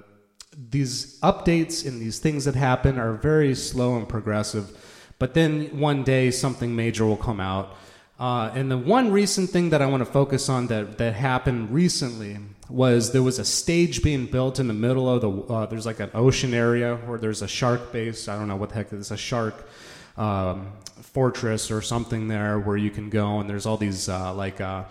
these 0.70 1.20
updates 1.22 1.88
and 1.88 2.02
these 2.02 2.20
things 2.20 2.46
that 2.46 2.56
happen 2.56 3.00
are 3.00 3.14
very 3.14 3.56
slow 3.56 3.96
and 3.98 4.08
progressive 4.08 4.78
but 5.20 5.34
then 5.34 5.80
one 5.80 6.04
day 6.04 6.30
something 6.30 6.76
major 6.76 7.06
will 7.06 7.18
come 7.18 7.40
out 7.40 7.76
uh, 8.20 8.52
and 8.54 8.70
the 8.70 8.78
one 8.78 9.12
recent 9.12 9.50
thing 9.50 9.70
that 9.70 9.82
i 9.82 9.86
want 9.86 10.02
to 10.02 10.12
focus 10.12 10.50
on 10.50 10.68
that, 10.68 10.98
that 10.98 11.14
happened 11.14 11.72
recently 11.72 12.38
was 12.70 13.12
there 13.12 13.24
was 13.24 13.40
a 13.40 13.46
stage 13.46 14.02
being 14.02 14.26
built 14.26 14.60
in 14.60 14.68
the 14.68 14.74
middle 14.74 15.10
of 15.10 15.22
the 15.22 15.54
uh, 15.54 15.66
there's 15.66 15.86
like 15.86 16.00
an 16.00 16.12
ocean 16.14 16.54
area 16.54 16.96
where 17.06 17.20
there's 17.20 17.42
a 17.42 17.48
shark 17.48 17.92
base 17.92 18.28
i 18.28 18.38
don't 18.38 18.48
know 18.48 18.56
what 18.56 18.70
the 18.70 18.76
heck 18.76 18.92
it 18.92 19.00
is 19.00 19.12
a 19.12 19.18
shark 19.18 19.68
um, 20.16 20.72
fortress 21.02 21.72
or 21.72 21.82
something 21.82 22.28
there 22.28 22.60
where 22.60 22.78
you 22.78 22.92
can 22.92 23.10
go 23.10 23.40
and 23.40 23.50
there's 23.50 23.66
all 23.66 23.78
these 23.78 24.10
uh, 24.10 24.34
like 24.34 24.62
uh, 24.62 24.84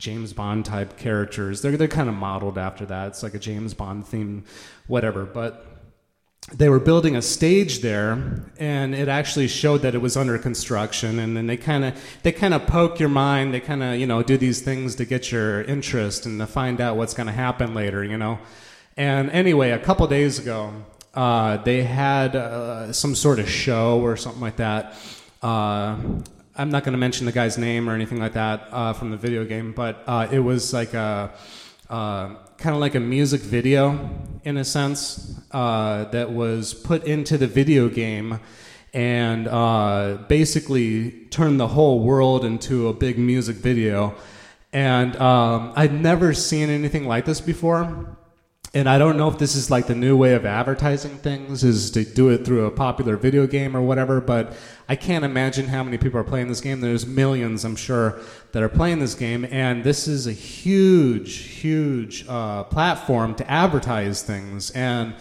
James 0.00 0.32
Bond 0.32 0.64
type 0.64 0.96
characters. 0.96 1.60
They're 1.60 1.76
they're 1.76 1.86
kind 1.86 2.08
of 2.08 2.14
modeled 2.14 2.58
after 2.58 2.86
that. 2.86 3.08
It's 3.08 3.22
like 3.22 3.34
a 3.34 3.38
James 3.38 3.74
Bond 3.74 4.06
theme, 4.06 4.44
whatever. 4.86 5.24
But 5.26 5.66
they 6.52 6.68
were 6.68 6.80
building 6.80 7.16
a 7.16 7.22
stage 7.22 7.80
there, 7.80 8.42
and 8.58 8.94
it 8.94 9.08
actually 9.08 9.48
showed 9.48 9.82
that 9.82 9.94
it 9.94 9.98
was 9.98 10.16
under 10.16 10.36
construction. 10.38 11.18
And 11.18 11.36
then 11.36 11.46
they 11.46 11.56
kind 11.56 11.84
of 11.84 11.94
they 12.22 12.32
kind 12.32 12.54
of 12.54 12.66
poke 12.66 12.98
your 12.98 13.08
mind. 13.08 13.54
They 13.54 13.60
kind 13.60 13.82
of 13.82 13.96
you 13.96 14.06
know 14.06 14.22
do 14.22 14.36
these 14.36 14.60
things 14.60 14.96
to 14.96 15.04
get 15.04 15.30
your 15.30 15.62
interest 15.62 16.26
and 16.26 16.40
to 16.40 16.46
find 16.46 16.80
out 16.80 16.96
what's 16.96 17.14
going 17.14 17.28
to 17.28 17.32
happen 17.32 17.74
later. 17.74 18.04
You 18.04 18.18
know. 18.18 18.38
And 18.96 19.30
anyway, 19.30 19.70
a 19.70 19.78
couple 19.78 20.06
days 20.08 20.38
ago, 20.38 20.72
uh, 21.14 21.58
they 21.58 21.84
had 21.84 22.36
uh, 22.36 22.92
some 22.92 23.14
sort 23.14 23.38
of 23.38 23.48
show 23.48 24.00
or 24.00 24.16
something 24.16 24.42
like 24.42 24.56
that. 24.56 24.94
Uh, 25.42 25.96
I'm 26.56 26.70
not 26.70 26.84
going 26.84 26.92
to 26.92 26.98
mention 26.98 27.26
the 27.26 27.32
guy's 27.32 27.56
name 27.56 27.88
or 27.88 27.94
anything 27.94 28.18
like 28.18 28.34
that 28.34 28.68
uh, 28.70 28.92
from 28.92 29.10
the 29.10 29.16
video 29.16 29.44
game, 29.44 29.72
but 29.72 30.02
uh, 30.06 30.28
it 30.30 30.40
was 30.40 30.74
like 30.74 30.92
a 30.94 31.32
uh, 31.88 32.34
kind 32.60 32.74
of 32.74 32.80
like 32.80 32.94
a 32.94 33.00
music 33.00 33.40
video 33.40 34.10
in 34.44 34.58
a 34.58 34.64
sense 34.64 35.40
uh, 35.52 36.04
that 36.04 36.30
was 36.30 36.74
put 36.74 37.04
into 37.04 37.38
the 37.38 37.46
video 37.46 37.88
game 37.88 38.38
and 38.92 39.48
uh, 39.48 40.18
basically 40.28 41.10
turned 41.30 41.58
the 41.58 41.68
whole 41.68 42.00
world 42.00 42.44
into 42.44 42.88
a 42.88 42.92
big 42.92 43.18
music 43.18 43.56
video. 43.56 44.14
And 44.74 45.16
um, 45.16 45.72
I'd 45.74 45.94
never 45.94 46.34
seen 46.34 46.68
anything 46.68 47.06
like 47.06 47.24
this 47.24 47.40
before 47.40 48.18
and 48.72 48.88
I 48.88 48.98
don't 48.98 49.16
know 49.16 49.26
if 49.28 49.36
this 49.36 49.56
is 49.56 49.68
like 49.68 49.88
the 49.88 49.96
new 49.96 50.16
way 50.16 50.34
of 50.34 50.46
advertising 50.46 51.18
things 51.18 51.64
is 51.64 51.90
to 51.92 52.04
do 52.04 52.28
it 52.28 52.44
through 52.44 52.66
a 52.66 52.70
popular 52.70 53.16
video 53.16 53.48
game 53.48 53.76
or 53.76 53.82
whatever, 53.82 54.20
but 54.20 54.52
I 54.88 54.94
can't 54.94 55.24
imagine 55.24 55.66
how 55.66 55.82
many 55.82 55.98
people 55.98 56.20
are 56.20 56.24
playing 56.24 56.46
this 56.46 56.60
game. 56.60 56.80
There's 56.80 57.04
millions, 57.04 57.64
I'm 57.64 57.74
sure, 57.74 58.20
that 58.52 58.62
are 58.62 58.68
playing 58.68 59.00
this 59.00 59.16
game, 59.16 59.44
and 59.50 59.82
this 59.82 60.06
is 60.06 60.28
a 60.28 60.32
huge, 60.32 61.36
huge 61.36 62.24
uh, 62.28 62.62
platform 62.64 63.34
to 63.36 63.50
advertise 63.50 64.22
things. 64.22 64.70
And 64.70 65.14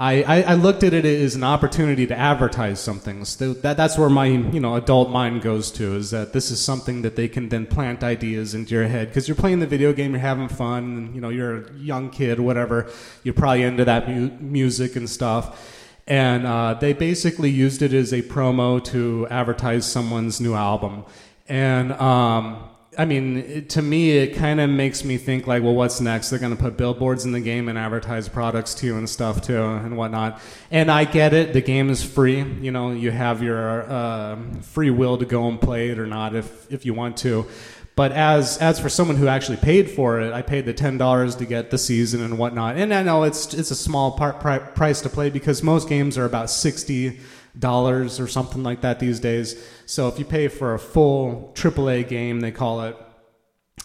I, 0.00 0.22
I, 0.22 0.42
I, 0.42 0.54
looked 0.54 0.84
at 0.84 0.94
it 0.94 1.04
as 1.04 1.34
an 1.34 1.42
opportunity 1.42 2.06
to 2.06 2.16
advertise 2.16 2.78
something. 2.78 3.24
So 3.24 3.52
that, 3.52 3.76
that's 3.76 3.98
where 3.98 4.08
my 4.08 4.26
you 4.26 4.60
know 4.60 4.76
adult 4.76 5.10
mind 5.10 5.42
goes 5.42 5.72
to 5.72 5.96
is 5.96 6.12
that 6.12 6.32
this 6.32 6.52
is 6.52 6.60
something 6.60 7.02
that 7.02 7.16
they 7.16 7.26
can 7.26 7.48
then 7.48 7.66
plant 7.66 8.04
ideas 8.04 8.54
into 8.54 8.76
your 8.76 8.86
head 8.86 9.08
because 9.08 9.26
you're 9.26 9.34
playing 9.34 9.58
the 9.58 9.66
video 9.66 9.92
game, 9.92 10.12
you're 10.12 10.20
having 10.20 10.48
fun, 10.48 11.10
you 11.14 11.20
know 11.20 11.30
you're 11.30 11.66
a 11.66 11.72
young 11.74 12.10
kid, 12.10 12.38
whatever. 12.38 12.88
You're 13.24 13.34
probably 13.34 13.64
into 13.64 13.84
that 13.86 14.08
mu- 14.08 14.30
music 14.38 14.94
and 14.94 15.10
stuff. 15.10 15.74
And 16.06 16.46
uh, 16.46 16.74
they 16.74 16.92
basically 16.92 17.50
used 17.50 17.82
it 17.82 17.92
as 17.92 18.12
a 18.12 18.22
promo 18.22 18.82
to 18.84 19.26
advertise 19.30 19.84
someone's 19.84 20.40
new 20.40 20.54
album. 20.54 21.04
And 21.48 21.92
um, 21.92 22.62
I 22.98 23.04
mean, 23.04 23.66
to 23.68 23.80
me, 23.80 24.10
it 24.10 24.34
kind 24.34 24.60
of 24.60 24.68
makes 24.68 25.04
me 25.04 25.18
think 25.18 25.46
like, 25.46 25.62
well, 25.62 25.74
what's 25.74 26.00
next? 26.00 26.30
They're 26.30 26.40
going 26.40 26.56
to 26.56 26.60
put 26.60 26.76
billboards 26.76 27.24
in 27.24 27.30
the 27.30 27.40
game 27.40 27.68
and 27.68 27.78
advertise 27.78 28.28
products 28.28 28.74
to 28.74 28.86
you 28.86 28.96
and 28.96 29.08
stuff 29.08 29.40
too 29.40 29.62
and 29.62 29.96
whatnot. 29.96 30.40
And 30.72 30.90
I 30.90 31.04
get 31.04 31.32
it. 31.32 31.52
The 31.52 31.60
game 31.60 31.90
is 31.90 32.02
free. 32.02 32.42
You 32.42 32.72
know, 32.72 32.90
you 32.90 33.12
have 33.12 33.40
your 33.40 33.88
uh, 33.88 34.36
free 34.62 34.90
will 34.90 35.16
to 35.16 35.24
go 35.24 35.46
and 35.46 35.60
play 35.60 35.90
it 35.90 35.98
or 36.00 36.08
not 36.08 36.34
if 36.34 36.72
if 36.72 36.84
you 36.84 36.92
want 36.92 37.16
to. 37.18 37.46
But 37.94 38.10
as 38.12 38.58
as 38.58 38.80
for 38.80 38.88
someone 38.88 39.16
who 39.16 39.28
actually 39.28 39.58
paid 39.58 39.90
for 39.90 40.20
it, 40.20 40.32
I 40.32 40.42
paid 40.42 40.66
the 40.66 40.74
ten 40.74 40.98
dollars 40.98 41.36
to 41.36 41.46
get 41.46 41.70
the 41.70 41.78
season 41.78 42.20
and 42.22 42.36
whatnot. 42.36 42.76
And 42.76 42.92
I 42.92 43.04
know 43.04 43.22
it's 43.22 43.54
it's 43.54 43.70
a 43.70 43.76
small 43.76 44.12
part, 44.12 44.40
pri- 44.40 44.58
price 44.58 45.00
to 45.02 45.08
play 45.08 45.30
because 45.30 45.62
most 45.62 45.88
games 45.88 46.18
are 46.18 46.24
about 46.24 46.50
sixty 46.50 47.20
dollars 47.58 48.18
or 48.18 48.26
something 48.26 48.62
like 48.62 48.80
that 48.80 48.98
these 48.98 49.20
days. 49.20 49.62
So 49.86 50.08
if 50.08 50.18
you 50.18 50.24
pay 50.24 50.48
for 50.48 50.74
a 50.74 50.78
full 50.78 51.52
AAA 51.54 52.08
game, 52.08 52.40
they 52.40 52.50
call 52.50 52.82
it, 52.82 52.96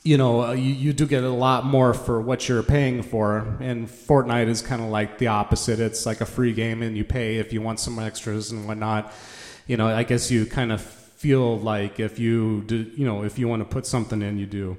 you 0.04 0.18
know, 0.18 0.44
uh, 0.44 0.52
you, 0.54 0.74
you 0.74 0.94
do 0.94 1.06
get 1.06 1.24
a 1.24 1.30
lot 1.30 1.66
more 1.66 1.94
for 1.94 2.20
what 2.22 2.50
you're 2.50 2.64
paying 2.64 3.04
for. 3.04 3.58
And 3.62 3.88
Fortnite 3.88 4.48
is 4.48 4.62
kind 4.62 4.82
of 4.82 4.90
like 4.90 5.18
the 5.18 5.28
opposite. 5.28 5.80
It's 5.80 6.06
like 6.06 6.20
a 6.20 6.26
free 6.26 6.54
game, 6.54 6.82
and 6.82 6.98
you 6.98 7.06
pay 7.06 7.38
if 7.38 7.54
you 7.54 7.62
want 7.62 7.80
some 7.80 7.98
extras 8.00 8.52
and 8.52 8.68
whatnot. 8.68 9.14
You 9.66 9.78
know, 9.78 9.88
I 9.88 10.04
guess 10.04 10.30
you 10.30 10.46
kind 10.46 10.72
of 10.74 10.82
feel 10.82 11.58
like 11.60 12.02
if 12.02 12.20
you 12.20 12.64
do, 12.64 12.92
you 12.98 13.06
know, 13.06 13.24
if 13.24 13.40
you 13.40 13.48
want 13.48 13.62
to 13.62 13.66
put 13.66 13.86
something 13.86 14.22
in, 14.22 14.38
you 14.38 14.46
do. 14.46 14.78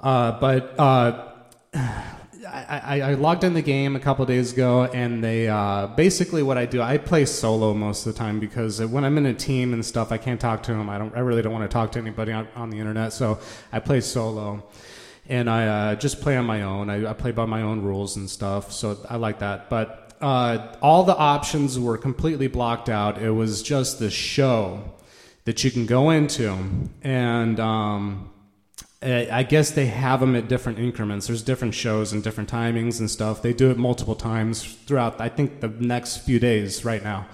Uh, 0.00 0.32
but 0.40 0.78
uh, 0.80 1.32
I, 2.52 3.00
I, 3.00 3.14
logged 3.14 3.44
in 3.44 3.54
the 3.54 3.62
game 3.62 3.96
a 3.96 4.00
couple 4.00 4.24
days 4.26 4.52
ago, 4.52 4.84
and 4.84 5.22
they 5.22 5.48
uh, 5.48 5.88
basically 5.88 6.42
what 6.42 6.56
I 6.58 6.66
do. 6.66 6.80
I 6.80 6.98
play 6.98 7.24
solo 7.24 7.74
most 7.74 8.06
of 8.06 8.14
the 8.14 8.18
time 8.18 8.40
because 8.40 8.80
when 8.80 9.04
I'm 9.04 9.18
in 9.18 9.26
a 9.26 9.34
team 9.34 9.72
and 9.72 9.84
stuff, 9.84 10.12
I 10.12 10.18
can't 10.18 10.40
talk 10.40 10.62
to 10.64 10.72
them. 10.72 10.88
I 10.88 10.98
don't. 10.98 11.14
I 11.16 11.20
really 11.20 11.42
don't 11.42 11.52
want 11.52 11.68
to 11.68 11.72
talk 11.72 11.92
to 11.92 11.98
anybody 11.98 12.32
on, 12.32 12.48
on 12.54 12.70
the 12.70 12.78
internet, 12.78 13.12
so 13.12 13.38
I 13.72 13.80
play 13.80 14.00
solo, 14.00 14.64
and 15.28 15.48
I 15.48 15.66
uh, 15.66 15.94
just 15.96 16.20
play 16.20 16.36
on 16.36 16.46
my 16.46 16.62
own. 16.62 16.90
I, 16.90 17.10
I, 17.10 17.12
play 17.12 17.32
by 17.32 17.44
my 17.44 17.62
own 17.62 17.82
rules 17.82 18.16
and 18.16 18.28
stuff, 18.28 18.72
so 18.72 18.98
I 19.08 19.16
like 19.16 19.40
that. 19.40 19.68
But 19.68 20.14
uh, 20.20 20.76
all 20.80 21.04
the 21.04 21.16
options 21.16 21.78
were 21.78 21.98
completely 21.98 22.48
blocked 22.48 22.88
out. 22.88 23.20
It 23.20 23.30
was 23.30 23.62
just 23.62 23.98
the 23.98 24.10
show 24.10 24.82
that 25.44 25.64
you 25.64 25.70
can 25.70 25.86
go 25.86 26.10
into, 26.10 26.56
and 27.02 27.60
um, 27.60 28.30
I 29.00 29.44
guess 29.44 29.70
they 29.70 29.86
have 29.86 30.18
them 30.18 30.34
at 30.34 30.48
different 30.48 30.80
increments. 30.80 31.28
There's 31.28 31.42
different 31.42 31.74
shows 31.74 32.12
and 32.12 32.22
different 32.22 32.50
timings 32.50 32.98
and 32.98 33.08
stuff. 33.08 33.42
They 33.42 33.52
do 33.52 33.70
it 33.70 33.78
multiple 33.78 34.16
times 34.16 34.64
throughout, 34.86 35.20
I 35.20 35.28
think, 35.28 35.60
the 35.60 35.68
next 35.68 36.18
few 36.18 36.40
days 36.40 36.84
right 36.84 37.02
now. 37.04 37.28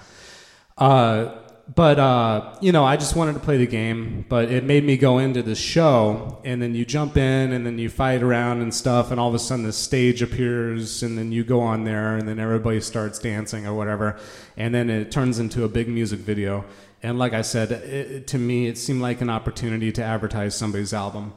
Uh, 0.76 1.36
but, 1.74 1.98
uh, 1.98 2.54
you 2.60 2.72
know, 2.72 2.84
I 2.84 2.98
just 2.98 3.16
wanted 3.16 3.32
to 3.32 3.38
play 3.40 3.56
the 3.56 3.66
game, 3.66 4.26
but 4.28 4.50
it 4.50 4.64
made 4.64 4.84
me 4.84 4.98
go 4.98 5.16
into 5.16 5.42
the 5.42 5.54
show, 5.54 6.38
and 6.44 6.60
then 6.60 6.74
you 6.74 6.84
jump 6.84 7.16
in, 7.16 7.52
and 7.52 7.64
then 7.64 7.78
you 7.78 7.88
fight 7.88 8.22
around 8.22 8.60
and 8.60 8.74
stuff, 8.74 9.10
and 9.10 9.18
all 9.18 9.30
of 9.30 9.34
a 9.34 9.38
sudden 9.38 9.64
the 9.64 9.72
stage 9.72 10.20
appears, 10.20 11.02
and 11.02 11.16
then 11.16 11.32
you 11.32 11.42
go 11.42 11.62
on 11.62 11.84
there, 11.84 12.16
and 12.18 12.28
then 12.28 12.38
everybody 12.38 12.82
starts 12.82 13.18
dancing 13.18 13.66
or 13.66 13.72
whatever, 13.72 14.18
and 14.58 14.74
then 14.74 14.90
it 14.90 15.10
turns 15.10 15.38
into 15.38 15.64
a 15.64 15.68
big 15.68 15.88
music 15.88 16.20
video. 16.20 16.66
And 17.02 17.18
like 17.18 17.32
I 17.32 17.40
said, 17.40 17.72
it, 17.72 18.26
to 18.26 18.38
me, 18.38 18.66
it 18.66 18.76
seemed 18.76 19.00
like 19.00 19.22
an 19.22 19.30
opportunity 19.30 19.90
to 19.92 20.04
advertise 20.04 20.54
somebody's 20.54 20.92
album. 20.92 21.32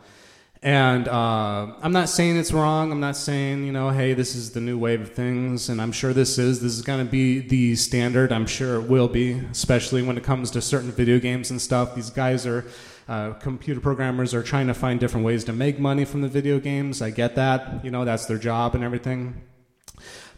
And 0.63 1.07
uh, 1.07 1.73
I'm 1.81 1.91
not 1.91 2.09
saying 2.09 2.37
it's 2.37 2.51
wrong. 2.51 2.91
I'm 2.91 2.99
not 2.99 3.15
saying, 3.15 3.63
you 3.63 3.71
know, 3.71 3.89
hey, 3.89 4.13
this 4.13 4.35
is 4.35 4.51
the 4.51 4.59
new 4.59 4.77
wave 4.77 5.01
of 5.01 5.13
things. 5.13 5.69
And 5.69 5.81
I'm 5.81 5.91
sure 5.91 6.13
this 6.13 6.37
is. 6.37 6.61
This 6.61 6.73
is 6.73 6.81
going 6.81 7.05
to 7.05 7.09
be 7.09 7.39
the 7.39 7.75
standard. 7.75 8.31
I'm 8.31 8.47
sure 8.47 8.81
it 8.81 8.89
will 8.89 9.07
be, 9.07 9.33
especially 9.33 10.01
when 10.01 10.17
it 10.17 10.23
comes 10.23 10.49
to 10.51 10.61
certain 10.61 10.91
video 10.91 11.19
games 11.19 11.51
and 11.51 11.61
stuff. 11.61 11.95
These 11.95 12.09
guys 12.09 12.47
are, 12.47 12.65
uh, 13.07 13.33
computer 13.33 13.79
programmers 13.79 14.33
are 14.33 14.43
trying 14.43 14.67
to 14.67 14.73
find 14.73 14.99
different 14.99 15.25
ways 15.25 15.43
to 15.45 15.53
make 15.53 15.79
money 15.79 16.05
from 16.05 16.21
the 16.21 16.27
video 16.27 16.59
games. 16.59 17.01
I 17.01 17.11
get 17.11 17.35
that. 17.35 17.85
You 17.85 17.91
know, 17.91 18.03
that's 18.03 18.25
their 18.25 18.39
job 18.39 18.73
and 18.73 18.83
everything. 18.83 19.43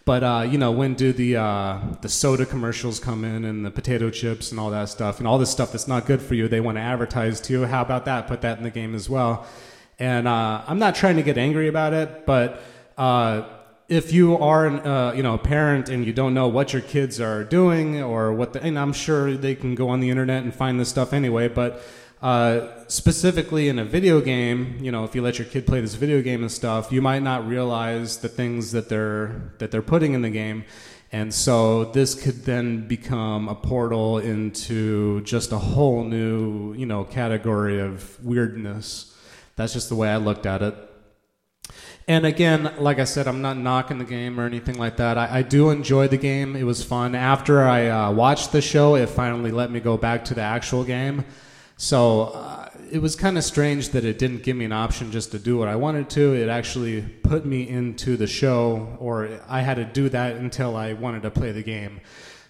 But 0.05 0.23
uh, 0.23 0.47
you 0.49 0.57
know, 0.57 0.71
when 0.71 0.95
do 0.95 1.13
the 1.13 1.37
uh, 1.37 1.79
the 2.01 2.09
soda 2.09 2.45
commercials 2.45 2.99
come 2.99 3.23
in 3.23 3.45
and 3.45 3.63
the 3.63 3.69
potato 3.69 4.09
chips 4.09 4.49
and 4.49 4.59
all 4.59 4.71
that 4.71 4.89
stuff 4.89 5.19
and 5.19 5.27
all 5.27 5.37
this 5.37 5.51
stuff 5.51 5.71
that's 5.71 5.87
not 5.87 6.07
good 6.07 6.19
for 6.19 6.33
you? 6.33 6.47
They 6.47 6.61
want 6.61 6.77
to 6.77 6.81
advertise 6.81 7.39
to 7.41 7.53
you. 7.53 7.65
How 7.65 7.83
about 7.83 8.05
that? 8.05 8.27
Put 8.27 8.41
that 8.41 8.57
in 8.57 8.63
the 8.63 8.71
game 8.71 8.95
as 8.95 9.07
well. 9.07 9.45
And 9.99 10.27
uh, 10.27 10.63
I'm 10.65 10.79
not 10.79 10.95
trying 10.95 11.17
to 11.17 11.23
get 11.23 11.37
angry 11.37 11.67
about 11.67 11.93
it, 11.93 12.25
but 12.25 12.63
uh, 12.97 13.43
if 13.89 14.13
you 14.13 14.37
are 14.37 14.65
an, 14.65 14.79
uh, 14.79 15.11
you 15.13 15.23
know 15.23 15.33
a 15.33 15.37
parent 15.37 15.89
and 15.89 16.05
you 16.05 16.13
don't 16.13 16.33
know 16.33 16.47
what 16.47 16.71
your 16.71 16.81
kids 16.81 17.19
are 17.19 17.43
doing 17.43 18.01
or 18.01 18.31
what 18.31 18.53
the, 18.53 18.63
and 18.63 18.79
I'm 18.79 18.93
sure 18.93 19.35
they 19.35 19.55
can 19.55 19.75
go 19.75 19.89
on 19.89 19.99
the 19.99 20.09
internet 20.09 20.43
and 20.43 20.53
find 20.53 20.79
this 20.79 20.89
stuff 20.89 21.11
anyway, 21.11 21.47
but 21.49 21.83
uh, 22.21 22.67
specifically 22.87 23.69
in 23.69 23.79
a 23.79 23.85
video 23.85 24.19
game, 24.19 24.77
you 24.81 24.91
know, 24.91 25.05
if 25.05 25.15
you 25.15 25.21
let 25.21 25.39
your 25.39 25.47
kid 25.47 25.65
play 25.65 25.79
this 25.81 25.95
video 25.95 26.21
game 26.21 26.41
and 26.41 26.51
stuff, 26.51 26.91
you 26.91 27.01
might 27.01 27.23
not 27.23 27.47
realize 27.47 28.17
the 28.17 28.29
things 28.29 28.71
that 28.71 28.89
they're 28.89 29.51
that 29.57 29.71
they're 29.71 29.81
putting 29.81 30.13
in 30.13 30.21
the 30.21 30.29
game. 30.29 30.65
And 31.11 31.33
so 31.33 31.85
this 31.85 32.13
could 32.13 32.45
then 32.45 32.87
become 32.87 33.49
a 33.49 33.55
portal 33.55 34.19
into 34.19 35.21
just 35.21 35.51
a 35.51 35.57
whole 35.57 36.03
new, 36.03 36.73
you 36.73 36.85
know, 36.85 37.03
category 37.03 37.79
of 37.79 38.23
weirdness. 38.23 39.08
That's 39.59 39.73
just 39.73 39.89
the 39.89 39.95
way 39.95 40.07
I 40.07 40.15
looked 40.15 40.45
at 40.45 40.61
it. 40.61 40.73
And 42.07 42.25
again, 42.25 42.75
like 42.79 42.97
I 42.97 43.03
said, 43.03 43.27
I'm 43.27 43.41
not 43.41 43.57
knocking 43.57 43.97
the 43.97 44.05
game 44.05 44.39
or 44.39 44.45
anything 44.45 44.77
like 44.77 44.95
that. 44.95 45.17
I, 45.17 45.39
I 45.39 45.41
do 45.41 45.69
enjoy 45.69 46.07
the 46.07 46.15
game. 46.15 46.55
It 46.55 46.63
was 46.63 46.81
fun. 46.81 47.13
After 47.13 47.61
I 47.63 47.87
uh, 47.87 48.11
watched 48.13 48.53
the 48.53 48.61
show, 48.61 48.95
it 48.95 49.09
finally 49.09 49.51
let 49.51 49.69
me 49.69 49.81
go 49.81 49.97
back 49.97 50.23
to 50.25 50.33
the 50.33 50.41
actual 50.41 50.85
game. 50.85 51.25
So 51.75 52.21
uh, 52.33 52.69
it 52.89 53.01
was 53.01 53.17
kind 53.17 53.37
of 53.37 53.43
strange 53.43 53.89
that 53.89 54.05
it 54.05 54.17
didn't 54.17 54.43
give 54.43 54.55
me 54.55 54.63
an 54.63 54.71
option 54.71 55.11
just 55.11 55.31
to 55.31 55.39
do 55.39 55.57
what 55.57 55.67
I 55.67 55.75
wanted 55.75 56.09
to. 56.11 56.35
It 56.35 56.47
actually 56.47 57.01
put 57.01 57.45
me 57.45 57.67
into 57.67 58.15
the 58.15 58.27
show, 58.27 58.95
or 58.97 59.41
I 59.49 59.59
had 59.59 59.75
to 59.75 59.83
do 59.83 60.07
that 60.07 60.37
until 60.37 60.77
I 60.77 60.93
wanted 60.93 61.23
to 61.23 61.31
play 61.31 61.51
the 61.51 61.63
game. 61.63 61.99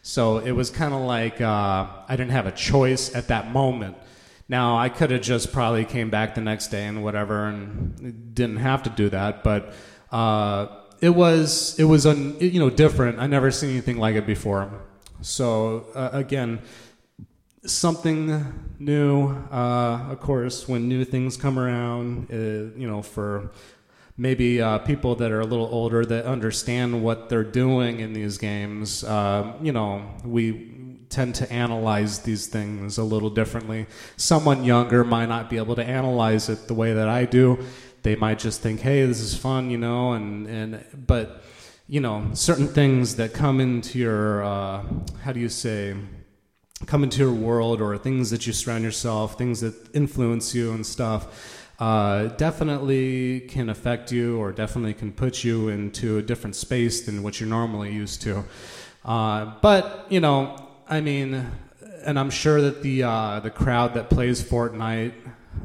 So 0.03 0.37
it 0.37 0.51
was 0.51 0.69
kind 0.69 0.93
of 0.93 1.01
like 1.01 1.41
uh, 1.41 1.87
I 2.07 2.15
didn't 2.15 2.33
have 2.33 2.45
a 2.45 2.51
choice 2.51 3.15
at 3.15 3.29
that 3.29 3.51
moment. 3.51 3.97
Now 4.49 4.77
I 4.77 4.89
could 4.89 5.11
have 5.11 5.21
just 5.21 5.53
probably 5.53 5.85
came 5.85 6.09
back 6.09 6.35
the 6.35 6.41
next 6.41 6.67
day 6.67 6.85
and 6.85 7.03
whatever, 7.03 7.45
and 7.45 8.33
didn't 8.33 8.57
have 8.57 8.83
to 8.83 8.89
do 8.89 9.09
that. 9.09 9.43
But 9.43 9.73
uh, 10.11 10.67
it 10.99 11.11
was 11.11 11.79
it 11.79 11.85
was 11.85 12.05
un, 12.05 12.35
you 12.39 12.59
know 12.59 12.71
different. 12.71 13.19
I 13.19 13.27
never 13.27 13.51
seen 13.51 13.69
anything 13.69 13.97
like 13.97 14.15
it 14.15 14.25
before. 14.25 14.71
So 15.21 15.85
uh, 15.93 16.09
again, 16.13 16.59
something 17.63 18.73
new. 18.79 19.29
Uh, 19.51 20.07
of 20.09 20.19
course, 20.19 20.67
when 20.67 20.89
new 20.89 21.05
things 21.05 21.37
come 21.37 21.59
around, 21.59 22.31
uh, 22.31 22.75
you 22.75 22.87
know, 22.87 23.03
for 23.03 23.51
maybe 24.17 24.61
uh, 24.61 24.79
people 24.79 25.15
that 25.15 25.31
are 25.31 25.39
a 25.39 25.45
little 25.45 25.69
older 25.71 26.05
that 26.05 26.25
understand 26.25 27.01
what 27.03 27.29
they're 27.29 27.43
doing 27.43 28.01
in 28.01 28.13
these 28.13 28.37
games. 28.37 29.03
Uh, 29.03 29.53
you 29.61 29.71
know, 29.71 30.03
we 30.25 30.78
tend 31.09 31.35
to 31.35 31.51
analyze 31.51 32.19
these 32.19 32.47
things 32.47 32.97
a 32.97 33.03
little 33.03 33.29
differently. 33.29 33.87
Someone 34.17 34.63
younger 34.63 35.03
might 35.03 35.27
not 35.27 35.49
be 35.49 35.57
able 35.57 35.75
to 35.75 35.83
analyze 35.83 36.49
it 36.49 36.67
the 36.67 36.73
way 36.73 36.93
that 36.93 37.09
I 37.09 37.25
do. 37.25 37.59
They 38.03 38.15
might 38.15 38.39
just 38.39 38.61
think, 38.61 38.79
"Hey, 38.81 39.05
this 39.05 39.19
is 39.19 39.35
fun," 39.35 39.69
you 39.69 39.77
know, 39.77 40.13
and 40.13 40.47
and 40.47 40.85
but 41.07 41.43
you 41.87 41.99
know, 41.99 42.29
certain 42.33 42.67
things 42.67 43.15
that 43.15 43.33
come 43.33 43.59
into 43.59 43.97
your 43.99 44.43
uh, 44.43 44.83
how 45.23 45.33
do 45.33 45.39
you 45.39 45.49
say 45.49 45.95
come 46.85 47.03
into 47.03 47.19
your 47.19 47.33
world 47.33 47.81
or 47.81 47.97
things 47.97 48.29
that 48.29 48.47
you 48.47 48.53
surround 48.53 48.83
yourself, 48.83 49.37
things 49.37 49.59
that 49.61 49.73
influence 49.93 50.55
you 50.55 50.71
and 50.71 50.85
stuff. 50.85 51.67
Uh, 51.79 52.27
definitely 52.35 53.41
can 53.41 53.69
affect 53.69 54.11
you 54.11 54.37
or 54.37 54.51
definitely 54.51 54.93
can 54.93 55.11
put 55.11 55.43
you 55.43 55.69
into 55.69 56.17
a 56.17 56.21
different 56.21 56.55
space 56.55 57.05
than 57.05 57.23
what 57.23 57.39
you're 57.39 57.49
normally 57.49 57.91
used 57.91 58.21
to. 58.21 58.43
Uh, 59.05 59.53
but, 59.61 60.05
you 60.09 60.19
know, 60.19 60.68
I 60.91 61.01
mean, 61.01 61.45
and 62.03 62.17
I'm 62.17 62.31
sure 62.31 62.61
that 62.61 62.81
the 62.81 63.03
uh, 63.03 63.39
the 63.41 63.51
crowd 63.51 63.93
that 63.93 64.09
plays 64.09 64.43
Fortnite, 64.43 65.13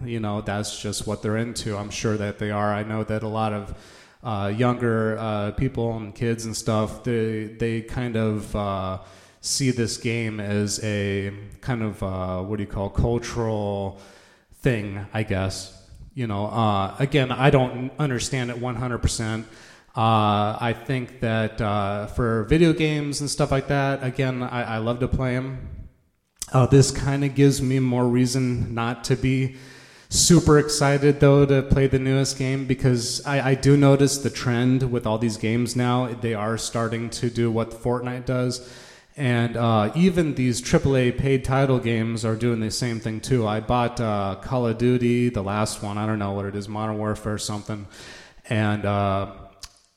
you 0.04 0.20
know, 0.20 0.42
that's 0.42 0.78
just 0.78 1.06
what 1.06 1.22
they're 1.22 1.38
into. 1.38 1.78
I'm 1.78 1.88
sure 1.88 2.18
that 2.18 2.38
they 2.38 2.50
are. 2.50 2.74
I 2.74 2.82
know 2.82 3.04
that 3.04 3.22
a 3.22 3.28
lot 3.28 3.54
of 3.54 3.74
uh, 4.22 4.52
younger 4.54 5.16
uh, 5.18 5.52
people 5.52 5.96
and 5.96 6.14
kids 6.14 6.44
and 6.44 6.54
stuff, 6.54 7.04
they 7.04 7.44
they 7.44 7.80
kind 7.80 8.16
of 8.16 8.54
uh, 8.54 8.98
see 9.40 9.70
this 9.70 9.96
game 9.96 10.40
as 10.40 10.78
a 10.84 11.32
kind 11.62 11.82
of 11.82 12.02
uh, 12.02 12.42
what 12.42 12.56
do 12.58 12.62
you 12.62 12.68
call 12.68 12.90
cultural 12.90 13.98
thing, 14.56 15.06
I 15.14 15.22
guess. 15.22 15.88
You 16.12 16.26
know, 16.26 16.48
uh, 16.48 16.96
again, 16.98 17.32
I 17.32 17.48
don't 17.48 17.92
understand 17.98 18.50
it 18.50 18.58
100 18.58 18.98
percent. 18.98 19.46
Uh, 19.96 20.58
I 20.60 20.74
think 20.76 21.20
that 21.20 21.60
uh, 21.60 22.06
for 22.06 22.44
video 22.44 22.72
games 22.72 23.20
and 23.20 23.30
stuff 23.30 23.52
like 23.52 23.68
that, 23.68 24.02
again, 24.02 24.42
I, 24.42 24.74
I 24.74 24.78
love 24.78 24.98
to 25.00 25.08
play 25.08 25.34
them. 25.34 25.68
Uh, 26.52 26.66
this 26.66 26.90
kind 26.90 27.24
of 27.24 27.34
gives 27.34 27.62
me 27.62 27.78
more 27.78 28.06
reason 28.06 28.74
not 28.74 29.04
to 29.04 29.16
be 29.16 29.56
super 30.08 30.58
excited 30.58 31.18
though 31.18 31.44
to 31.44 31.62
play 31.62 31.88
the 31.88 31.98
newest 31.98 32.38
game 32.38 32.66
because 32.66 33.24
I, 33.26 33.50
I 33.50 33.54
do 33.54 33.76
notice 33.76 34.18
the 34.18 34.30
trend 34.30 34.90
with 34.92 35.06
all 35.06 35.18
these 35.18 35.36
games 35.36 35.74
now. 35.74 36.06
They 36.06 36.34
are 36.34 36.58
starting 36.58 37.10
to 37.10 37.30
do 37.30 37.50
what 37.50 37.70
Fortnite 37.70 38.24
does. 38.24 38.68
And 39.16 39.56
uh, 39.56 39.92
even 39.94 40.34
these 40.34 40.60
AAA 40.60 41.18
paid 41.18 41.44
title 41.44 41.78
games 41.78 42.24
are 42.24 42.34
doing 42.34 42.58
the 42.58 42.70
same 42.70 42.98
thing 42.98 43.20
too. 43.20 43.46
I 43.46 43.60
bought 43.60 44.00
uh, 44.00 44.36
Call 44.42 44.66
of 44.66 44.78
Duty, 44.78 45.28
the 45.28 45.42
last 45.42 45.82
one, 45.82 45.98
I 45.98 46.06
don't 46.06 46.18
know 46.18 46.32
what 46.32 46.46
it 46.46 46.56
is, 46.56 46.68
Modern 46.68 46.98
Warfare 46.98 47.34
or 47.34 47.38
something. 47.38 47.86
And 48.48 48.84
uh, 48.84 49.32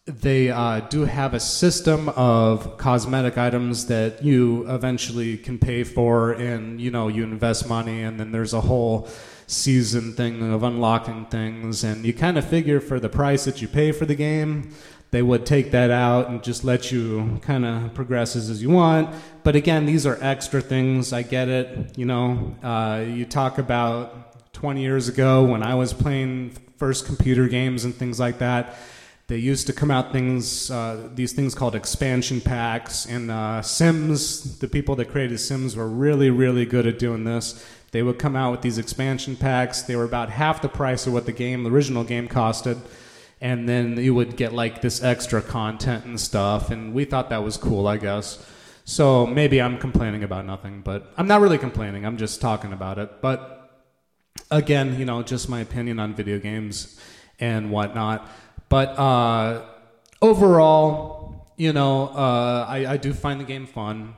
they 0.08 0.50
uh, 0.50 0.80
do 0.80 1.04
have 1.04 1.34
a 1.34 1.39
system 1.39 2.08
of 2.10 2.78
cosmetic 2.78 3.38
items 3.38 3.88
that 3.88 4.24
you 4.24 4.65
eventually 4.70 5.38
can 5.38 5.60
pay 5.60 5.84
for 5.84 6.32
and 6.32 6.80
you 6.80 6.89
know 6.89 7.10
you 7.10 7.24
invest 7.24 7.67
money 7.67 8.04
and 8.04 8.17
then 8.17 8.32
there's 8.32 8.54
a 8.54 8.62
whole 8.62 9.10
season 9.48 10.13
thing 10.13 10.54
of 10.54 10.63
unlocking 10.63 11.26
things 11.26 11.84
and 11.84 12.06
you 12.06 12.13
kind 12.13 12.38
of 12.38 12.48
figure 12.48 12.80
for 12.80 13.02
the 13.02 13.10
price 13.10 13.43
that 13.43 13.62
you 13.62 13.67
pay 13.67 13.91
for 13.91 14.06
the 14.06 14.15
game 14.15 14.74
they 15.12 15.22
would 15.22 15.46
take 15.46 15.72
that 15.72 15.91
out 15.91 16.30
and 16.30 16.41
just 16.41 16.63
let 16.63 16.89
you 16.89 17.39
kind 17.41 17.65
of 17.65 17.93
progress 17.93 18.36
as 18.36 18.62
you 18.62 18.70
want. 18.70 19.13
But 19.43 19.58
again 19.58 19.86
these 19.86 20.06
are 20.06 20.17
extra 20.22 20.62
things 20.62 21.12
i 21.12 21.22
get 21.22 21.50
it 21.50 21.98
you 21.98 22.06
know 22.06 22.56
uh, 22.63 23.04
you 23.06 23.26
talk 23.26 23.58
about 23.58 24.54
20 24.54 24.82
years 24.82 25.10
ago 25.10 25.43
when 25.43 25.63
i 25.63 25.76
was 25.76 25.93
playing 25.93 26.52
first 26.78 27.06
computer 27.06 27.48
games 27.48 27.84
and 27.84 27.93
things 27.93 28.20
like 28.20 28.39
that 28.39 28.78
they 29.28 29.38
used 29.38 29.68
to 29.68 29.74
come 29.74 29.92
out 29.92 30.13
things, 30.13 30.72
uh, 30.72 31.10
these 31.13 31.34
things 31.34 31.54
called 31.54 31.76
expansion 31.76 32.40
packs, 32.40 33.06
and 33.06 33.30
uh, 33.30 33.62
Sims. 33.62 34.58
The 34.60 34.70
people 34.70 34.96
that 34.96 35.10
created 35.10 35.40
Sims 35.40 35.76
were 35.76 35.88
really, 35.88 36.30
really 36.30 36.66
good 36.66 36.88
at 36.88 36.98
doing 36.98 37.26
this. 37.26 37.66
They 37.92 38.04
would 38.04 38.20
come 38.20 38.38
out 38.38 38.52
with 38.52 38.62
these 38.62 38.78
expansion 38.78 39.36
packs. 39.36 39.82
They 39.82 39.98
were 39.98 40.06
about 40.06 40.30
half 40.30 40.62
the 40.62 40.70
price 40.70 41.08
of 41.08 41.13
what 41.13 41.26
the 41.26 41.34
game, 41.34 41.63
the 41.63 41.70
original 41.72 42.06
game, 42.06 42.30
costed, 42.30 42.80
and 43.42 43.68
then 43.68 43.98
you 43.98 44.13
would 44.13 44.38
get 44.38 44.54
like 44.54 44.82
this 44.82 45.04
extra 45.04 45.42
content 45.42 46.06
and 46.06 46.20
stuff, 46.20 46.72
and 46.72 46.94
we 46.94 47.04
thought 47.04 47.30
that 47.30 47.44
was 47.44 47.58
cool, 47.58 47.86
I 47.86 47.98
guess. 47.98 48.46
So 48.86 49.28
maybe 49.28 49.62
I'm 49.62 49.78
complaining 49.78 50.24
about 50.24 50.46
nothing, 50.46 50.80
but 50.82 51.12
I'm 51.18 51.28
not 51.28 51.42
really 51.42 51.58
complaining. 51.58 52.06
I'm 52.06 52.16
just 52.16 52.40
talking 52.40 52.72
about 52.72 52.98
it. 52.98 53.22
But 53.22 53.70
again, 54.50 54.98
you 54.98 55.04
know, 55.04 55.22
just 55.22 55.50
my 55.50 55.60
opinion 55.60 56.00
on 56.00 56.13
video 56.13 56.40
games 56.40 56.98
and 57.38 57.70
whatnot. 57.70 58.30
But 58.69 58.89
uh, 58.99 59.63
overall, 60.21 61.47
you 61.56 61.73
know, 61.73 62.08
uh, 62.10 62.65
I, 62.67 62.86
I 62.93 62.97
do 62.97 63.13
find 63.13 63.39
the 63.39 63.45
game 63.45 63.65
fun. 63.65 64.13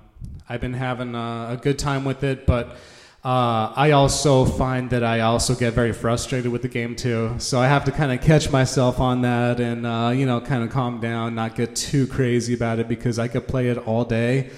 I've 0.48 0.62
been 0.62 0.74
having 0.74 1.16
a, 1.16 1.50
a 1.52 1.60
good 1.62 1.78
time 1.78 2.06
with 2.06 2.24
it, 2.24 2.46
but 2.46 2.78
uh, 3.24 3.74
I 3.76 3.92
also 3.92 4.46
find 4.46 4.90
that 4.90 5.04
I 5.04 5.20
also 5.20 5.54
get 5.54 5.74
very 5.74 5.94
frustrated 5.94 6.52
with 6.52 6.62
the 6.62 6.68
game 6.68 6.96
too. 6.96 7.36
So 7.38 7.60
I 7.60 7.68
have 7.68 7.86
to 7.86 7.92
kind 7.92 8.12
of 8.12 8.22
catch 8.22 8.50
myself 8.50 9.00
on 9.00 9.22
that 9.22 9.60
and, 9.60 9.86
uh, 9.86 10.12
you 10.16 10.26
know, 10.26 10.42
kind 10.42 10.64
of 10.64 10.70
calm 10.70 11.00
down, 11.00 11.36
not 11.36 11.56
get 11.56 11.76
too 11.76 12.08
crazy 12.08 12.54
about 12.54 12.80
it 12.80 12.88
because 12.88 13.20
I 13.20 13.28
could 13.28 13.48
play 13.48 13.68
it 13.70 13.78
all 13.78 14.06
day 14.06 14.50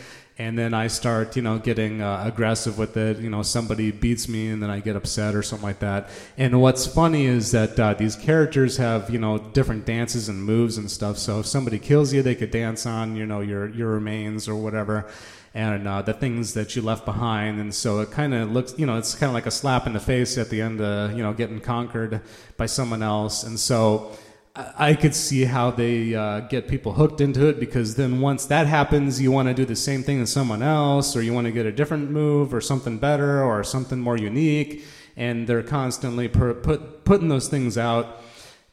and 0.42 0.58
then 0.58 0.74
I 0.74 0.88
start, 0.88 1.36
you 1.36 1.44
know, 1.44 1.60
getting 1.60 2.02
uh, 2.02 2.24
aggressive 2.26 2.80
with 2.80 2.98
it. 2.98 3.20
You 3.20 3.30
know, 3.30 3.44
somebody 3.44 3.92
beats 3.92 4.28
me, 4.28 4.50
and 4.50 4.62
then 4.62 4.72
I 4.72 4.80
get 4.80 4.96
upset 4.96 5.36
or 5.36 5.44
something 5.44 5.68
like 5.68 5.80
that. 5.80 6.10
And 6.36 6.60
what's 6.60 6.88
funny 6.88 7.26
is 7.26 7.52
that 7.52 7.80
uh, 7.80 7.94
these 7.94 8.16
characters 8.16 8.78
have, 8.78 9.12
you 9.12 9.20
know, 9.20 9.38
different 9.38 9.86
dances 9.86 10.30
and 10.30 10.44
moves 10.44 10.80
and 10.80 10.90
stuff. 10.90 11.20
So 11.20 11.42
if 11.42 11.46
somebody 11.46 11.78
kills 11.78 12.12
you, 12.12 12.24
they 12.24 12.34
could 12.34 12.50
dance 12.50 12.88
on, 12.88 13.16
you 13.16 13.26
know, 13.28 13.42
your 13.42 13.70
your 13.70 13.92
remains 13.92 14.50
or 14.50 14.56
whatever, 14.56 15.08
and 15.54 15.88
uh, 15.88 16.02
the 16.02 16.14
things 16.14 16.56
that 16.56 16.76
you 16.76 16.82
left 16.82 17.06
behind. 17.06 17.60
And 17.60 17.74
so 17.74 18.00
it 18.00 18.10
kind 18.10 18.34
of 18.34 18.52
looks, 18.52 18.74
you 18.80 18.88
know, 18.88 18.98
it's 18.98 19.14
kind 19.14 19.30
of 19.30 19.36
like 19.36 19.46
a 19.46 19.52
slap 19.52 19.86
in 19.86 19.94
the 19.94 20.00
face 20.00 20.40
at 20.40 20.50
the 20.50 20.60
end 20.62 20.82
of, 20.82 21.16
you 21.16 21.22
know, 21.22 21.34
getting 21.34 21.60
conquered 21.60 22.20
by 22.58 22.66
someone 22.66 23.04
else. 23.04 23.44
And 23.44 23.60
so 23.60 24.18
I 24.54 24.96
could 24.96 25.16
see 25.16 25.46
how 25.46 25.72
they 25.72 26.14
uh, 26.14 26.42
get 26.42 26.68
people 26.68 26.92
hooked 26.92 27.22
into 27.22 27.48
it 27.48 27.58
because 27.58 27.96
then 27.96 28.20
once 28.20 28.46
that 28.48 28.68
happens, 28.68 29.22
you 29.22 29.32
want 29.32 29.48
to 29.48 29.54
do 29.54 29.64
the 29.64 29.78
same 29.78 30.04
thing 30.04 30.22
as 30.22 30.30
someone 30.30 30.62
else, 30.62 31.16
or 31.16 31.22
you 31.22 31.34
want 31.34 31.46
to 31.46 31.52
get 31.52 31.66
a 31.66 31.72
different 31.72 32.12
move, 32.12 32.54
or 32.54 32.60
something 32.60 32.98
better, 32.98 33.42
or 33.42 33.64
something 33.64 34.02
more 34.02 34.18
unique, 34.18 34.84
and 35.16 35.48
they're 35.48 35.64
constantly 35.64 36.28
per- 36.28 36.54
put, 36.54 37.06
putting 37.06 37.30
those 37.30 37.48
things 37.48 37.78
out, 37.78 38.22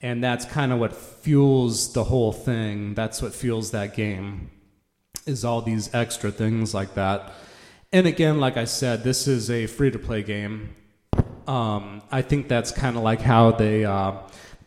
and 0.03 0.23
that's 0.23 0.45
kind 0.45 0.73
of 0.73 0.81
what 0.81 0.97
fuels 0.97 1.93
the 1.93 2.05
whole 2.05 2.33
thing. 2.33 2.95
That's 2.95 3.23
what 3.23 3.33
fuels 3.33 3.71
that 3.71 3.95
game, 3.95 4.51
is 5.27 5.45
all 5.45 5.63
these 5.63 5.95
extra 5.95 6.33
things 6.33 6.75
like 6.75 6.95
that. 6.95 7.33
And 7.93 8.09
again, 8.09 8.41
like 8.41 8.57
I 8.57 8.65
said, 8.65 9.05
this 9.05 9.29
is 9.29 9.49
a 9.49 9.69
free 9.69 9.93
to 9.93 9.99
play 9.99 10.25
game. 10.25 10.75
Um, 11.47 12.03
I 12.11 12.23
think 12.23 12.49
that's 12.49 12.73
kind 12.73 12.97
of 12.97 13.05
like 13.05 13.21
how 13.21 13.53
they. 13.53 13.85
Uh, 13.85 14.15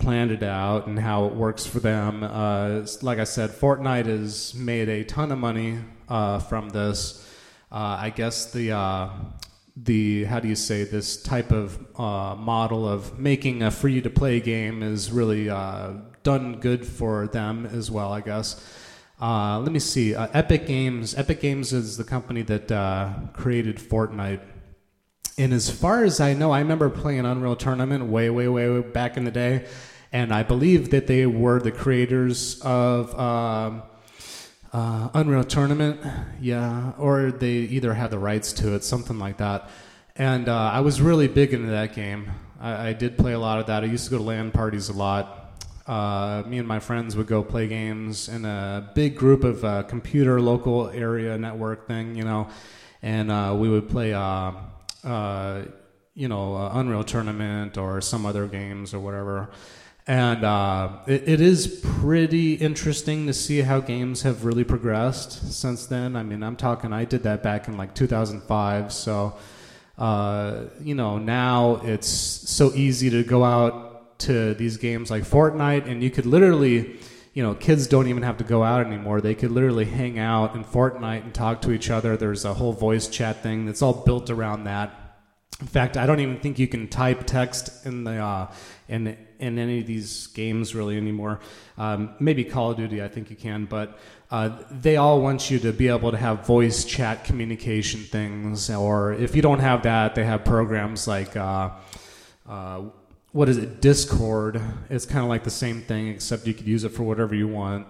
planned 0.02 0.32
it 0.32 0.44
out 0.44 0.88
and 0.88 0.98
how 1.00 1.26
it 1.26 1.34
works 1.34 1.66
for 1.66 1.80
them. 1.80 2.24
Uh, 2.24 2.86
like 3.02 3.20
I 3.20 3.24
said, 3.24 3.52
Fortnite 3.52 4.08
has 4.08 4.54
made 4.56 4.90
a 4.90 5.04
ton 5.04 5.32
of 5.32 5.38
money 5.38 5.78
uh, 6.10 6.40
from 6.40 6.70
this. 6.70 7.26
Uh, 7.72 7.98
I 8.02 8.10
guess 8.10 8.52
the 8.52 8.72
uh, 8.72 9.10
the 9.78 10.26
how 10.26 10.40
do 10.40 10.48
you 10.48 10.56
say 10.56 10.84
this 10.84 11.22
type 11.22 11.52
of 11.52 11.78
uh, 11.98 12.36
model 12.36 12.88
of 12.88 13.18
making 13.20 13.62
a 13.62 13.72
free 13.72 14.02
to 14.02 14.10
play 14.10 14.40
game 14.40 14.82
is 14.82 15.12
really 15.12 15.50
uh, 15.50 15.94
done 16.24 16.60
good 16.60 16.86
for 16.86 17.28
them 17.28 17.68
as 17.68 17.92
well. 17.92 18.12
I 18.12 18.22
guess. 18.22 18.60
let 19.20 19.72
me 19.72 19.80
see. 19.80 20.16
Epic 20.16 20.66
Games. 20.66 21.16
Epic 21.16 21.40
Games 21.40 21.74
is 21.74 21.98
the 21.98 22.04
company 22.04 22.42
that 22.42 22.68
created 23.34 23.78
Fortnite. 23.78 24.42
And 25.42 25.54
as 25.54 25.72
far 25.72 26.04
as 26.04 26.20
I 26.20 26.34
know, 26.34 26.52
I 26.52 26.60
remember 26.60 26.88
playing 26.88 27.26
Unreal 27.26 27.56
Tournament 27.56 28.06
way, 28.06 28.30
way, 28.30 28.48
way, 28.48 28.80
back 28.82 29.18
in 29.18 29.24
the 29.24 29.32
day 29.32 29.66
and 30.12 30.32
I 30.32 30.44
believe 30.44 30.92
that 30.92 31.08
they 31.08 31.26
were 31.26 31.60
the 31.60 31.72
creators 31.72 32.60
of 32.62 33.18
um, 33.18 33.82
uh, 34.72 35.10
Unreal 35.16 35.44
Tournament, 35.44 36.00
yeah, 36.40 36.92
or 37.00 37.32
they 37.32 37.54
either 37.54 37.94
had 37.96 38.12
the 38.12 38.20
rights 38.20 38.54
to 38.54 38.76
it, 38.76 38.84
something 38.84 39.18
like 39.18 39.38
that. 39.38 39.70
And 40.16 40.48
uh, 40.48 40.72
I 40.74 40.82
was 40.82 41.02
really 41.02 41.28
big 41.28 41.54
into 41.54 41.72
that 41.72 41.96
game. 41.96 42.30
I, 42.60 42.90
I, 42.90 42.94
did 42.94 43.18
play 43.18 43.34
a 43.34 43.40
lot 43.40 43.60
of 43.60 43.66
that. 43.66 43.84
I 43.84 43.88
used 43.88 44.06
to 44.06 44.12
go 44.12 44.18
to 44.18 44.24
LAN 44.24 44.52
parties 44.52 44.90
a 44.90 44.94
lot. 44.94 45.56
Uh, 45.88 46.44
me 46.46 46.60
and 46.60 46.68
my 46.68 46.80
friends 46.80 47.16
would 47.16 47.28
go 47.28 47.42
play 47.42 47.68
games 47.68 48.30
in 48.30 48.46
a 48.46 48.92
big 48.94 49.16
group 49.16 49.44
of 49.44 49.66
uh, 49.66 49.82
computer 49.84 50.40
local 50.40 50.90
area 50.90 51.36
network 51.38 51.88
thing, 51.88 52.16
you 52.16 52.24
know, 52.24 52.50
and 53.02 53.32
uh, 53.32 53.56
we 53.58 53.68
would 53.68 53.90
play 53.90 54.14
uh, 55.04 55.64
you 56.14 56.28
know, 56.28 56.56
uh, 56.56 56.72
Unreal 56.74 57.04
Tournament 57.04 57.78
or 57.78 58.02
some 58.02 58.26
other 58.26 58.48
games 58.48 58.94
or 58.94 59.00
whatever. 59.00 59.50
And 60.08 60.44
uh, 60.44 60.98
it, 61.08 61.28
it 61.28 61.42
is 61.42 61.80
pretty 61.84 62.56
interesting 62.56 63.28
to 63.28 63.34
see 63.34 63.62
how 63.62 63.80
games 63.80 64.24
have 64.24 64.46
really 64.46 64.64
progressed 64.64 65.54
since 65.54 65.86
then. 65.86 66.16
I 66.16 66.24
mean, 66.24 66.44
I'm 66.44 66.56
talking, 66.56 66.92
I 66.92 67.06
did 67.06 67.24
that 67.24 67.44
back 67.44 67.68
in 67.68 67.78
like 67.78 67.94
2005. 67.94 68.92
So, 68.92 69.38
uh, 69.98 70.64
you 70.82 70.96
know, 70.96 71.18
now 71.18 71.82
it's 71.84 72.10
so 72.10 72.74
easy 72.74 73.10
to 73.12 73.24
go 73.24 73.44
out 73.44 74.20
to 74.20 74.54
these 74.56 74.78
games 74.78 75.12
like 75.12 75.24
Fortnite, 75.24 75.88
and 75.88 76.04
you 76.04 76.10
could 76.10 76.26
literally, 76.26 77.00
you 77.34 77.42
know, 77.42 77.54
kids 77.54 77.88
don't 77.88 78.08
even 78.08 78.24
have 78.24 78.38
to 78.38 78.44
go 78.44 78.64
out 78.64 78.86
anymore. 78.86 79.22
They 79.22 79.36
could 79.36 79.52
literally 79.52 79.86
hang 79.86 80.20
out 80.20 80.56
in 80.56 80.66
Fortnite 80.66 81.24
and 81.24 81.34
talk 81.34 81.62
to 81.62 81.72
each 81.72 81.90
other. 81.90 82.18
There's 82.18 82.44
a 82.44 82.54
whole 82.54 82.74
voice 82.74 83.08
chat 83.08 83.42
thing 83.42 83.66
that's 83.66 83.82
all 83.82 83.94
built 83.94 84.30
around 84.30 84.66
that. 84.66 85.02
In 85.62 85.68
fact, 85.68 85.96
I 85.96 86.06
don't 86.08 86.20
even 86.20 86.40
think 86.40 86.58
you 86.58 86.68
can 86.68 86.88
type 86.88 87.26
text 87.26 87.86
in 87.86 88.04
the 88.04 88.18
uh, 88.18 88.52
in 88.90 89.16
in 89.40 89.60
any 89.60 89.80
of 89.80 89.86
these 89.86 90.28
games 90.28 90.74
really 90.74 90.98
anymore. 90.98 91.40
Um, 91.78 92.16
maybe 92.20 92.44
Call 92.44 92.72
of 92.72 92.78
Duty, 92.78 93.02
I 93.02 93.08
think 93.08 93.30
you 93.30 93.36
can, 93.36 93.66
but 93.66 94.00
uh, 94.32 94.58
they 94.72 94.98
all 94.98 95.22
want 95.22 95.52
you 95.52 95.60
to 95.60 95.72
be 95.72 95.88
able 95.88 96.12
to 96.12 96.18
have 96.18 96.48
voice 96.48 96.84
chat 96.84 97.24
communication 97.26 98.02
things, 98.02 98.70
or 98.72 99.14
if 99.14 99.36
you 99.36 99.44
don't 99.44 99.60
have 99.60 99.84
that, 99.84 100.16
they 100.16 100.24
have 100.24 100.44
programs 100.44 101.08
like 101.08 101.38
uh, 101.38 101.70
uh, 102.50 102.82
what 103.32 103.50
is 103.50 103.58
it, 103.58 103.82
Discord. 103.82 104.62
It's 104.90 105.06
kind 105.06 105.24
of 105.24 105.30
like 105.30 105.44
the 105.44 105.50
same 105.50 105.82
thing, 105.82 106.08
except 106.08 106.48
you 106.48 106.54
could 106.54 106.68
use 106.68 106.84
it 106.84 106.90
for 106.90 107.04
whatever 107.04 107.34
you 107.34 107.48
want. 107.48 107.88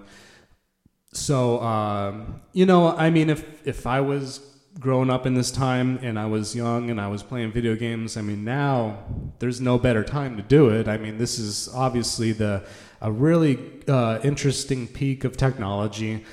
So 1.13 1.60
um, 1.62 2.41
you 2.54 2.65
know, 2.65 2.95
I 2.95 3.10
mean, 3.10 3.30
if 3.30 3.67
if 3.67 3.86
I 3.86 4.01
was 4.01 4.39
growing 4.80 5.10
up 5.10 5.25
in 5.25 5.34
this 5.34 5.51
time 5.51 5.99
and 6.01 6.17
I 6.17 6.25
was 6.25 6.56
young 6.56 6.89
and 6.89 7.01
I 7.01 7.08
was 7.08 7.23
playing 7.23 7.51
video 7.51 7.75
games, 7.75 8.15
I 8.15 8.21
mean, 8.21 8.45
now 8.45 8.99
there's 9.39 9.60
no 9.60 9.77
better 9.77 10.04
time 10.04 10.38
to 10.38 10.43
do 10.43 10.69
it. 10.69 10.88
I 10.88 10.97
mean, 10.97 11.17
this 11.17 11.38
is 11.38 11.69
obviously 11.73 12.32
the 12.32 12.63
a 13.01 13.12
really 13.12 13.60
uh, 13.88 14.19
interesting 14.23 14.88
peak 14.88 15.23
of 15.23 15.36
technology. 15.36 16.23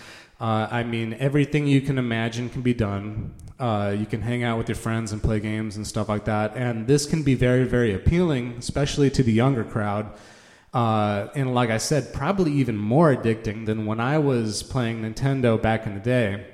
Uh, 0.40 0.68
I 0.70 0.84
mean, 0.84 1.14
everything 1.14 1.66
you 1.66 1.80
can 1.80 1.98
imagine 1.98 2.48
can 2.48 2.62
be 2.62 2.74
done. 2.74 3.34
Uh, 3.58 3.94
you 3.98 4.06
can 4.06 4.22
hang 4.22 4.44
out 4.44 4.56
with 4.56 4.68
your 4.68 4.76
friends 4.76 5.12
and 5.12 5.22
play 5.22 5.40
games 5.40 5.76
and 5.76 5.86
stuff 5.86 6.08
like 6.08 6.24
that. 6.26 6.56
And 6.56 6.86
this 6.86 7.06
can 7.06 7.22
be 7.22 7.34
very, 7.34 7.64
very 7.64 7.92
appealing, 7.92 8.54
especially 8.58 9.10
to 9.10 9.22
the 9.22 9.32
younger 9.32 9.64
crowd. 9.64 10.12
Uh, 10.72 11.28
and 11.34 11.54
like 11.54 11.70
I 11.70 11.78
said, 11.78 12.12
probably 12.12 12.52
even 12.52 12.76
more 12.76 13.14
addicting 13.14 13.66
than 13.66 13.86
when 13.86 14.00
I 14.00 14.18
was 14.18 14.62
playing 14.62 15.02
Nintendo 15.02 15.60
back 15.60 15.86
in 15.86 15.94
the 15.94 16.00
day. 16.00 16.46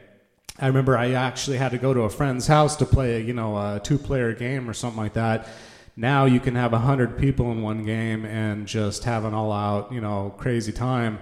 I 0.58 0.68
remember 0.68 0.96
I 0.96 1.12
actually 1.12 1.58
had 1.58 1.72
to 1.72 1.78
go 1.78 1.92
to 1.92 2.02
a 2.02 2.08
friend's 2.08 2.46
house 2.46 2.76
to 2.76 2.86
play, 2.86 3.20
you 3.20 3.34
know, 3.34 3.56
a 3.56 3.80
two-player 3.82 4.32
game 4.34 4.70
or 4.70 4.72
something 4.72 5.02
like 5.02 5.14
that. 5.14 5.48
Now 5.96 6.24
you 6.26 6.40
can 6.40 6.54
have 6.54 6.72
a 6.72 6.78
hundred 6.78 7.18
people 7.18 7.50
in 7.52 7.60
one 7.60 7.84
game 7.84 8.24
and 8.24 8.66
just 8.66 9.04
have 9.04 9.24
an 9.24 9.34
all-out, 9.34 9.92
you 9.92 10.00
know, 10.00 10.32
crazy 10.38 10.72
time. 10.72 11.18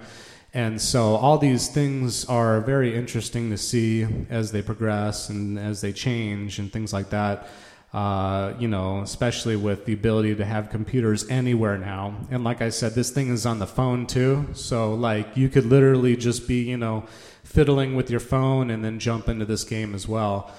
And 0.54 0.80
so 0.80 1.16
all 1.16 1.38
these 1.38 1.68
things 1.68 2.26
are 2.26 2.60
very 2.60 2.94
interesting 2.94 3.50
to 3.50 3.56
see 3.56 4.06
as 4.28 4.52
they 4.52 4.60
progress 4.60 5.30
and 5.30 5.58
as 5.58 5.80
they 5.80 5.92
change 5.92 6.58
and 6.58 6.70
things 6.70 6.92
like 6.92 7.10
that. 7.10 7.48
Uh, 7.94 8.54
you 8.58 8.68
know, 8.68 9.02
especially 9.02 9.54
with 9.54 9.84
the 9.84 9.92
ability 9.92 10.34
to 10.34 10.44
have 10.44 10.70
computers 10.70 11.28
anywhere 11.28 11.76
now. 11.76 12.14
And 12.30 12.42
like 12.42 12.62
I 12.62 12.70
said, 12.70 12.94
this 12.94 13.10
thing 13.10 13.28
is 13.28 13.44
on 13.44 13.58
the 13.58 13.66
phone 13.66 14.06
too. 14.06 14.46
So 14.54 14.94
like 14.94 15.36
you 15.36 15.50
could 15.50 15.66
literally 15.66 16.16
just 16.16 16.48
be, 16.48 16.62
you 16.62 16.78
know, 16.78 17.04
fiddling 17.44 17.94
with 17.94 18.10
your 18.10 18.20
phone 18.20 18.70
and 18.70 18.82
then 18.82 18.98
jump 18.98 19.28
into 19.28 19.44
this 19.44 19.64
game 19.64 19.94
as 19.94 20.08
well. 20.08 20.50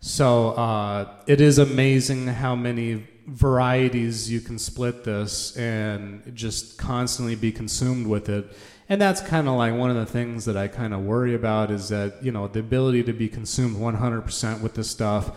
So 0.00 0.50
uh, 0.50 1.14
it 1.26 1.40
is 1.40 1.58
amazing 1.58 2.26
how 2.26 2.54
many 2.54 3.06
varieties 3.26 4.30
you 4.30 4.40
can 4.40 4.58
split 4.58 5.04
this 5.04 5.56
and 5.56 6.34
just 6.34 6.76
constantly 6.76 7.36
be 7.36 7.52
consumed 7.52 8.06
with 8.06 8.28
it. 8.28 8.46
And 8.92 9.00
that's 9.00 9.22
kind 9.22 9.48
of 9.48 9.54
like 9.54 9.72
one 9.72 9.88
of 9.88 9.96
the 9.96 10.04
things 10.04 10.44
that 10.44 10.58
I 10.58 10.68
kind 10.68 10.92
of 10.92 11.00
worry 11.00 11.34
about 11.34 11.70
is 11.70 11.88
that, 11.88 12.22
you 12.22 12.30
know, 12.30 12.46
the 12.46 12.60
ability 12.60 13.02
to 13.04 13.14
be 13.14 13.26
consumed 13.26 13.76
100% 13.76 14.60
with 14.60 14.74
this 14.74 14.90
stuff 14.90 15.30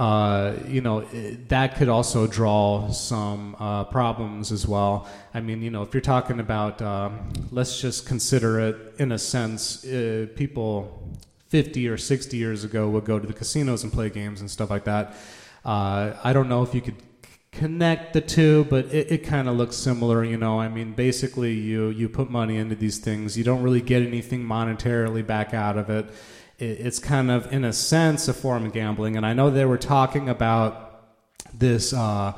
uh, 0.00 0.54
you 0.66 0.80
know, 0.80 1.02
that 1.48 1.76
could 1.76 1.90
also 1.90 2.26
draw 2.26 2.90
some 2.90 3.54
uh, 3.58 3.84
problems 3.84 4.50
as 4.50 4.66
well. 4.66 5.06
I 5.34 5.40
mean, 5.40 5.60
you 5.60 5.70
know, 5.70 5.82
if 5.82 5.92
you're 5.92 6.00
talking 6.00 6.40
about, 6.40 6.80
um, 6.80 7.28
let's 7.50 7.78
just 7.78 8.06
consider 8.06 8.60
it 8.60 8.94
in 8.98 9.12
a 9.12 9.18
sense, 9.18 9.84
uh, 9.84 10.26
people 10.36 11.06
50 11.48 11.86
or 11.86 11.98
60 11.98 12.34
years 12.34 12.64
ago 12.64 12.88
would 12.88 13.04
go 13.04 13.18
to 13.18 13.26
the 13.26 13.34
casinos 13.34 13.82
and 13.82 13.92
play 13.92 14.08
games 14.08 14.40
and 14.40 14.50
stuff 14.50 14.70
like 14.70 14.84
that. 14.84 15.14
Uh, 15.66 16.14
I 16.24 16.32
don't 16.32 16.48
know 16.48 16.62
if 16.62 16.74
you 16.74 16.80
could 16.80 16.96
connect 17.52 18.12
the 18.12 18.20
two, 18.20 18.64
but 18.70 18.86
it, 18.86 19.10
it 19.10 19.18
kind 19.18 19.48
of 19.48 19.56
looks 19.56 19.76
similar. 19.76 20.24
You 20.24 20.36
know, 20.36 20.60
I 20.60 20.68
mean, 20.68 20.92
basically, 20.92 21.52
you 21.52 21.88
you 21.88 22.08
put 22.08 22.30
money 22.30 22.56
into 22.56 22.74
these 22.74 22.98
things, 22.98 23.36
you 23.36 23.44
don't 23.44 23.62
really 23.62 23.80
get 23.80 24.02
anything 24.02 24.44
monetarily 24.44 25.26
back 25.26 25.54
out 25.54 25.76
of 25.76 25.90
it. 25.90 26.06
it 26.58 26.64
it's 26.64 26.98
kind 26.98 27.30
of, 27.30 27.52
in 27.52 27.64
a 27.64 27.72
sense, 27.72 28.28
a 28.28 28.34
form 28.34 28.66
of 28.66 28.72
gambling. 28.72 29.16
And 29.16 29.26
I 29.26 29.32
know 29.32 29.50
they 29.50 29.64
were 29.64 29.78
talking 29.78 30.28
about 30.28 31.02
this. 31.52 31.92
Uh, 31.92 32.32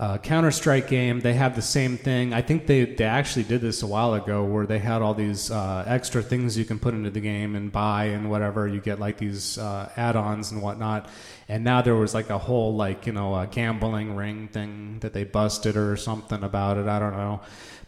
uh, 0.00 0.16
Counter 0.18 0.52
Strike 0.52 0.86
game, 0.86 1.18
they 1.20 1.34
have 1.34 1.56
the 1.56 1.62
same 1.62 1.98
thing. 1.98 2.32
I 2.32 2.40
think 2.40 2.68
they, 2.68 2.84
they 2.84 3.04
actually 3.04 3.42
did 3.42 3.60
this 3.60 3.82
a 3.82 3.86
while 3.86 4.14
ago 4.14 4.44
where 4.44 4.64
they 4.64 4.78
had 4.78 5.02
all 5.02 5.12
these 5.12 5.50
uh, 5.50 5.82
extra 5.88 6.22
things 6.22 6.56
you 6.56 6.64
can 6.64 6.78
put 6.78 6.94
into 6.94 7.10
the 7.10 7.20
game 7.20 7.56
and 7.56 7.72
buy 7.72 8.04
and 8.04 8.30
whatever. 8.30 8.68
You 8.68 8.80
get 8.80 9.00
like 9.00 9.18
these 9.18 9.58
uh, 9.58 9.90
add 9.96 10.14
ons 10.14 10.52
and 10.52 10.62
whatnot. 10.62 11.08
And 11.48 11.64
now 11.64 11.82
there 11.82 11.96
was 11.96 12.14
like 12.14 12.30
a 12.30 12.38
whole, 12.38 12.76
like, 12.76 13.06
you 13.06 13.12
know, 13.12 13.44
gambling 13.50 14.14
ring 14.14 14.46
thing 14.46 15.00
that 15.00 15.14
they 15.14 15.24
busted 15.24 15.76
or 15.76 15.96
something 15.96 16.44
about 16.44 16.76
it. 16.76 16.86
I 16.86 17.00
don't 17.00 17.16
know. 17.16 17.40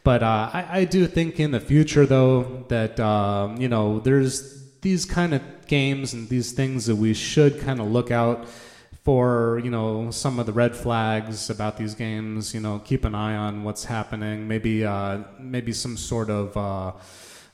But 0.03 0.25
uh, 0.25 0.51
I, 0.53 0.81
I, 0.81 0.85
do 0.87 1.07
think 1.07 1.39
in 1.39 1.51
the 1.51 1.61
future, 1.61 2.07
though, 2.07 2.65
that, 2.69 2.99
um, 2.99 3.59
you 3.61 3.69
know, 3.69 4.01
there's 4.01 4.65
these 4.81 5.05
kind 5.05 5.35
of 5.35 5.43
games 5.67 6.15
and 6.15 6.29
these 6.29 6.53
things 6.53 6.87
that 6.87 6.97
we 6.97 7.15
should 7.15 7.61
kind 7.61 7.81
of 7.81 7.89
look 7.89 8.11
out 8.11 8.49
for 9.03 9.61
you 9.65 9.71
know 9.71 10.11
some 10.11 10.39
of 10.39 10.47
the 10.47 10.53
red 10.53 10.77
flags 10.77 11.51
about 11.51 11.77
these 11.77 11.95
games. 11.95 12.55
You 12.55 12.61
know, 12.61 12.81
keep 12.85 13.05
an 13.05 13.15
eye 13.15 13.37
on 13.37 13.65
what's 13.65 13.85
happening. 13.85 14.47
Maybe 14.47 14.85
uh, 14.85 15.21
maybe 15.39 15.73
some 15.73 15.97
sort 15.97 16.31
of 16.31 16.57
uh, 16.57 16.93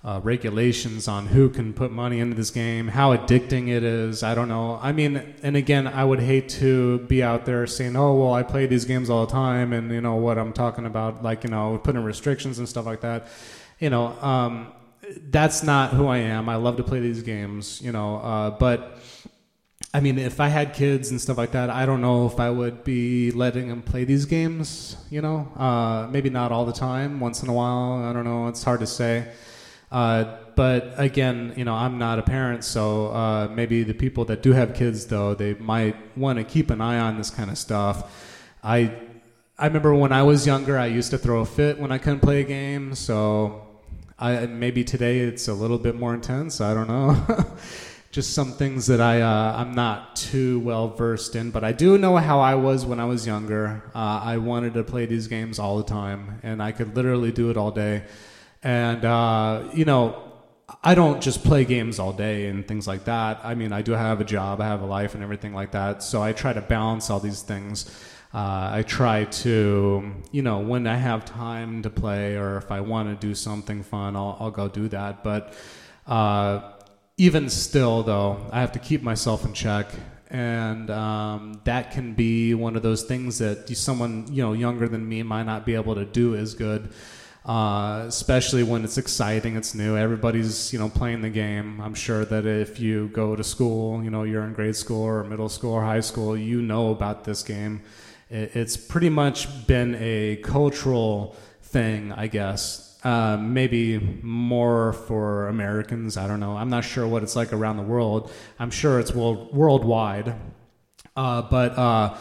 uh, 0.04 0.20
regulations 0.22 1.09
on 1.09 1.26
who 1.26 1.48
can 1.48 1.72
put 1.72 1.90
money 1.90 2.20
into 2.20 2.37
this 2.37 2.50
game, 2.50 2.88
how 2.88 3.16
addicting 3.16 3.68
it 3.68 3.82
is. 3.82 4.22
I 4.22 4.35
don't 4.35 4.48
know. 4.48 4.78
I 4.80 4.92
mean, 4.92 5.35
and 5.42 5.56
again, 5.56 5.87
I 5.88 6.04
would 6.04 6.20
hate 6.20 6.48
to 6.61 7.00
be 7.00 7.22
out 7.22 7.44
there 7.44 7.66
saying, 7.66 7.96
"Oh, 7.96 8.14
well, 8.14 8.32
I 8.32 8.42
play 8.42 8.66
these 8.66 8.85
games 8.85 9.11
all 9.11 9.26
the 9.26 9.32
time," 9.32 9.72
and 9.72 9.90
you 9.90 10.00
know 10.00 10.16
what 10.16 10.38
I'm 10.38 10.52
talking 10.52 10.87
about, 10.87 11.22
like 11.22 11.44
you 11.44 11.50
know, 11.50 11.80
putting 11.82 12.02
restrictions 12.02 12.59
and 12.59 12.68
stuff 12.68 12.87
like 12.87 13.00
that. 13.00 13.28
You 13.78 13.90
know, 13.90 14.06
um, 14.22 14.72
that's 15.30 15.62
not 15.62 15.90
who 15.90 16.06
I 16.06 16.18
am. 16.18 16.48
I 16.48 16.56
love 16.56 16.76
to 16.78 16.82
play 16.82 17.00
these 17.00 17.22
games. 17.22 17.80
You 17.82 17.92
know, 17.92 18.16
uh, 18.16 18.50
but 18.50 18.98
I 19.96 20.00
mean, 20.00 20.18
if 20.18 20.40
I 20.40 20.48
had 20.48 20.74
kids 20.74 21.11
and 21.11 21.18
stuff 21.18 21.38
like 21.38 21.52
that, 21.52 21.70
I 21.70 21.87
don't 21.87 22.02
know 22.02 22.26
if 22.26 22.38
I 22.38 22.50
would 22.50 22.85
be 22.85 23.30
letting 23.30 23.70
them 23.70 23.80
play 23.80 24.04
these 24.04 24.26
games. 24.26 24.94
You 25.09 25.22
know, 25.22 25.50
uh, 25.56 26.06
maybe 26.11 26.28
not 26.28 26.52
all 26.52 26.66
the 26.66 26.74
time. 26.74 27.18
Once 27.18 27.42
in 27.42 27.48
a 27.48 27.52
while, 27.54 28.04
I 28.04 28.12
don't 28.12 28.24
know. 28.24 28.48
It's 28.48 28.62
hard 28.62 28.80
to 28.80 28.87
say. 28.87 29.26
Uh, 29.90 30.37
but 30.54 30.92
again, 30.98 31.54
you 31.56 31.64
know, 31.64 31.72
I'm 31.72 31.96
not 31.96 32.18
a 32.18 32.22
parent, 32.22 32.62
so 32.62 33.06
uh, 33.06 33.48
maybe 33.48 33.85
the 33.85 33.94
people 33.94 34.26
that 34.26 34.42
do 34.42 34.52
have 34.52 34.74
kids, 34.74 35.06
though, 35.06 35.32
they 35.35 35.54
might 35.54 35.96
want 36.14 36.38
to 36.40 36.44
keep 36.44 36.68
an 36.68 36.82
eye 36.82 36.98
on 36.98 37.16
this 37.16 37.30
kind 37.30 37.50
of 37.50 37.56
stuff. 37.56 37.96
I 38.62 38.92
I 39.59 39.66
remember 39.66 39.94
when 39.94 40.12
I 40.12 40.24
was 40.24 40.46
younger, 40.46 40.76
I 40.76 40.88
used 40.88 41.11
to 41.12 41.16
throw 41.16 41.40
a 41.40 41.46
fit 41.46 41.78
when 41.78 41.90
I 41.90 41.96
couldn't 41.96 42.20
play 42.20 42.42
a 42.42 42.44
game. 42.44 42.94
So 42.94 43.66
I, 44.18 44.44
maybe 44.44 44.85
today 44.85 45.20
it's 45.20 45.48
a 45.48 45.54
little 45.54 45.78
bit 45.78 45.96
more 45.96 46.12
intense. 46.12 46.61
I 46.61 46.74
don't 46.74 46.88
know. 46.88 47.16
just 48.16 48.33
some 48.33 48.52
things 48.52 48.87
that 48.87 48.98
I 48.98 49.20
uh, 49.20 49.59
I'm 49.59 49.74
not 49.74 50.16
too 50.16 50.61
well 50.61 50.88
versed 50.88 51.37
in, 51.37 51.50
but 51.50 51.62
I 51.62 51.72
do 51.72 51.98
know 51.98 52.16
how 52.16 52.40
I 52.40 52.55
was 52.55 52.87
when 52.87 52.98
I 52.98 53.05
was 53.05 53.26
younger. 53.26 53.83
Uh, 53.94 54.22
I 54.24 54.38
wanted 54.38 54.72
to 54.72 54.85
play 54.85 55.05
these 55.05 55.29
games 55.29 55.59
all 55.59 55.76
the 55.76 55.85
time, 55.85 56.40
and 56.42 56.62
I 56.62 56.72
could 56.72 56.96
literally 56.96 57.31
do 57.31 57.50
it 57.50 57.59
all 57.59 57.70
day. 57.70 58.05
And 58.62 59.05
uh, 59.05 59.68
you 59.74 59.85
know, 59.85 60.33
I 60.83 60.94
don't 60.94 61.20
just 61.20 61.44
play 61.44 61.66
games 61.66 61.98
all 61.98 62.14
day 62.14 62.46
and 62.46 62.66
things 62.66 62.88
like 62.88 63.05
that. 63.05 63.40
I 63.44 63.55
mean, 63.55 63.70
I 63.74 63.83
do 63.83 63.92
have 63.92 64.18
a 64.22 64.24
job, 64.24 64.62
I 64.62 64.64
have 64.64 64.81
a 64.81 64.87
life, 64.87 65.14
and 65.14 65.22
everything 65.22 65.52
like 65.52 65.72
that. 65.72 66.02
So 66.02 66.22
I 66.22 66.33
try 66.33 66.55
to 66.55 66.62
balance 66.62 67.11
all 67.11 67.20
these 67.20 67.42
things. 67.42 67.85
Uh, 68.33 68.79
I 68.79 68.83
try 68.87 69.24
to, 69.44 70.11
you 70.33 70.40
know, 70.40 70.61
when 70.61 70.87
I 70.87 70.96
have 70.96 71.26
time 71.26 71.83
to 71.83 71.90
play 71.90 72.37
or 72.37 72.57
if 72.57 72.70
I 72.70 72.81
want 72.81 73.09
to 73.11 73.26
do 73.26 73.35
something 73.35 73.83
fun, 73.83 74.16
I'll, 74.16 74.38
I'll 74.40 74.50
go 74.50 74.68
do 74.68 74.88
that. 74.88 75.22
But 75.22 75.52
uh, 76.07 76.72
even 77.18 77.48
still, 77.48 78.02
though, 78.02 78.46
I 78.52 78.61
have 78.61 78.72
to 78.72 78.79
keep 78.79 79.02
myself 79.02 79.44
in 79.44 79.55
check, 79.55 79.87
and 80.29 80.90
um, 80.90 81.61
that 81.64 81.90
can 81.90 82.12
be 82.12 82.52
one 82.55 82.76
of 82.76 82.83
those 82.83 83.05
things 83.05 83.38
that 83.38 83.68
someone 83.76 84.26
you 84.31 84.42
know 84.42 84.52
younger 84.52 84.88
than 84.88 85.09
me 85.09 85.22
might 85.22 85.44
not 85.44 85.64
be 85.64 85.74
able 85.74 85.94
to 85.94 86.05
do 86.05 86.35
as 86.37 86.55
good. 86.55 86.92
Uh, 87.46 88.05
especially 88.09 88.64
when 88.64 88.83
it's 88.83 88.98
exciting, 88.98 89.57
it's 89.57 89.74
new. 89.74 89.96
Everybody's 89.96 90.72
you 90.72 90.79
know 90.79 90.88
playing 90.88 91.22
the 91.22 91.31
game. 91.31 91.81
I'm 91.81 91.94
sure 91.94 92.24
that 92.26 92.44
if 92.44 92.81
you 92.81 93.09
go 93.09 93.35
to 93.35 93.44
school, 93.44 94.02
you 94.05 94.11
know 94.11 94.24
you're 94.24 94.44
in 94.44 94.52
grade 94.52 94.76
school 94.76 95.02
or 95.02 95.24
middle 95.24 95.48
school 95.48 95.72
or 95.72 95.83
high 95.83 96.00
school, 96.00 96.37
you 96.37 96.61
know 96.61 96.90
about 96.90 97.24
this 97.24 97.42
game. 97.42 97.83
It's 98.29 98.76
pretty 98.76 99.09
much 99.09 99.66
been 99.68 99.96
a 100.00 100.37
cultural 100.42 101.37
thing, 101.62 102.12
I 102.12 102.26
guess, 102.26 102.86
uh, 103.06 103.36
maybe 103.36 104.00
more 104.20 104.92
for 104.92 105.46
Americans. 105.46 106.16
I 106.16 106.26
don't 106.26 106.40
know. 106.40 106.56
I'm 106.56 106.70
not 106.70 106.84
sure 106.84 107.06
what 107.06 107.22
it's 107.22 107.36
like 107.36 107.52
around 107.52 107.76
the 107.76 107.84
world. 107.84 108.32
I'm 108.58 108.72
sure 108.72 108.98
it's 108.98 109.14
world, 109.14 109.54
worldwide. 109.54 110.34
Uh, 111.14 111.42
but 111.42 111.78
uh, 111.78 112.16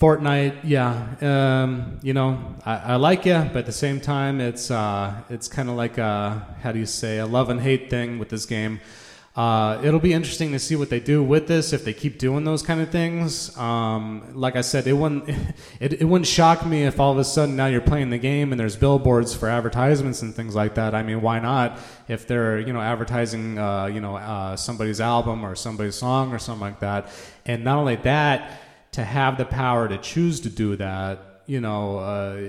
Fortnite, 0.00 0.60
yeah, 0.62 1.16
um, 1.20 1.98
you 2.04 2.14
know, 2.14 2.54
I, 2.64 2.76
I, 2.92 2.96
like 2.96 3.26
you, 3.26 3.42
but 3.52 3.56
at 3.56 3.66
the 3.66 3.72
same 3.72 4.00
time, 4.00 4.40
it's 4.40 4.70
uh, 4.70 5.20
it's 5.30 5.48
kind 5.48 5.68
of 5.68 5.74
like 5.74 5.98
a 5.98 6.56
how 6.62 6.70
do 6.70 6.78
you 6.78 6.86
say 6.86 7.18
a 7.18 7.26
love 7.26 7.50
and 7.50 7.60
hate 7.60 7.90
thing 7.90 8.20
with 8.20 8.28
this 8.28 8.46
game. 8.46 8.80
Uh, 9.36 9.80
it'll 9.84 10.00
be 10.00 10.12
interesting 10.12 10.50
to 10.50 10.58
see 10.58 10.74
what 10.74 10.90
they 10.90 10.98
do 10.98 11.22
with 11.22 11.46
this 11.46 11.72
if 11.72 11.84
they 11.84 11.92
keep 11.92 12.18
doing 12.18 12.42
those 12.42 12.64
kind 12.64 12.80
of 12.80 12.90
things. 12.90 13.56
Um, 13.56 14.32
like 14.34 14.56
I 14.56 14.60
said, 14.60 14.88
it 14.88 14.92
wouldn't 14.92 15.28
it, 15.80 16.00
it 16.00 16.04
wouldn't 16.04 16.26
shock 16.26 16.66
me 16.66 16.82
if 16.82 16.98
all 16.98 17.12
of 17.12 17.18
a 17.18 17.24
sudden 17.24 17.54
now 17.54 17.66
you're 17.66 17.80
playing 17.80 18.10
the 18.10 18.18
game 18.18 18.52
and 18.52 18.58
there's 18.58 18.74
billboards 18.74 19.32
for 19.32 19.48
advertisements 19.48 20.22
and 20.22 20.34
things 20.34 20.56
like 20.56 20.74
that. 20.74 20.96
I 20.96 21.04
mean, 21.04 21.22
why 21.22 21.38
not? 21.38 21.78
If 22.08 22.26
they're 22.26 22.58
you 22.58 22.72
know 22.72 22.80
advertising 22.80 23.56
uh, 23.56 23.86
you 23.86 24.00
know 24.00 24.16
uh, 24.16 24.56
somebody's 24.56 25.00
album 25.00 25.44
or 25.44 25.54
somebody's 25.54 25.94
song 25.94 26.32
or 26.32 26.40
something 26.40 26.62
like 26.62 26.80
that, 26.80 27.08
and 27.46 27.62
not 27.62 27.78
only 27.78 27.96
that, 27.96 28.60
to 28.92 29.04
have 29.04 29.38
the 29.38 29.44
power 29.44 29.86
to 29.86 29.98
choose 29.98 30.40
to 30.40 30.50
do 30.50 30.76
that 30.76 31.26
you 31.46 31.60
know, 31.60 31.98
uh, 31.98 32.40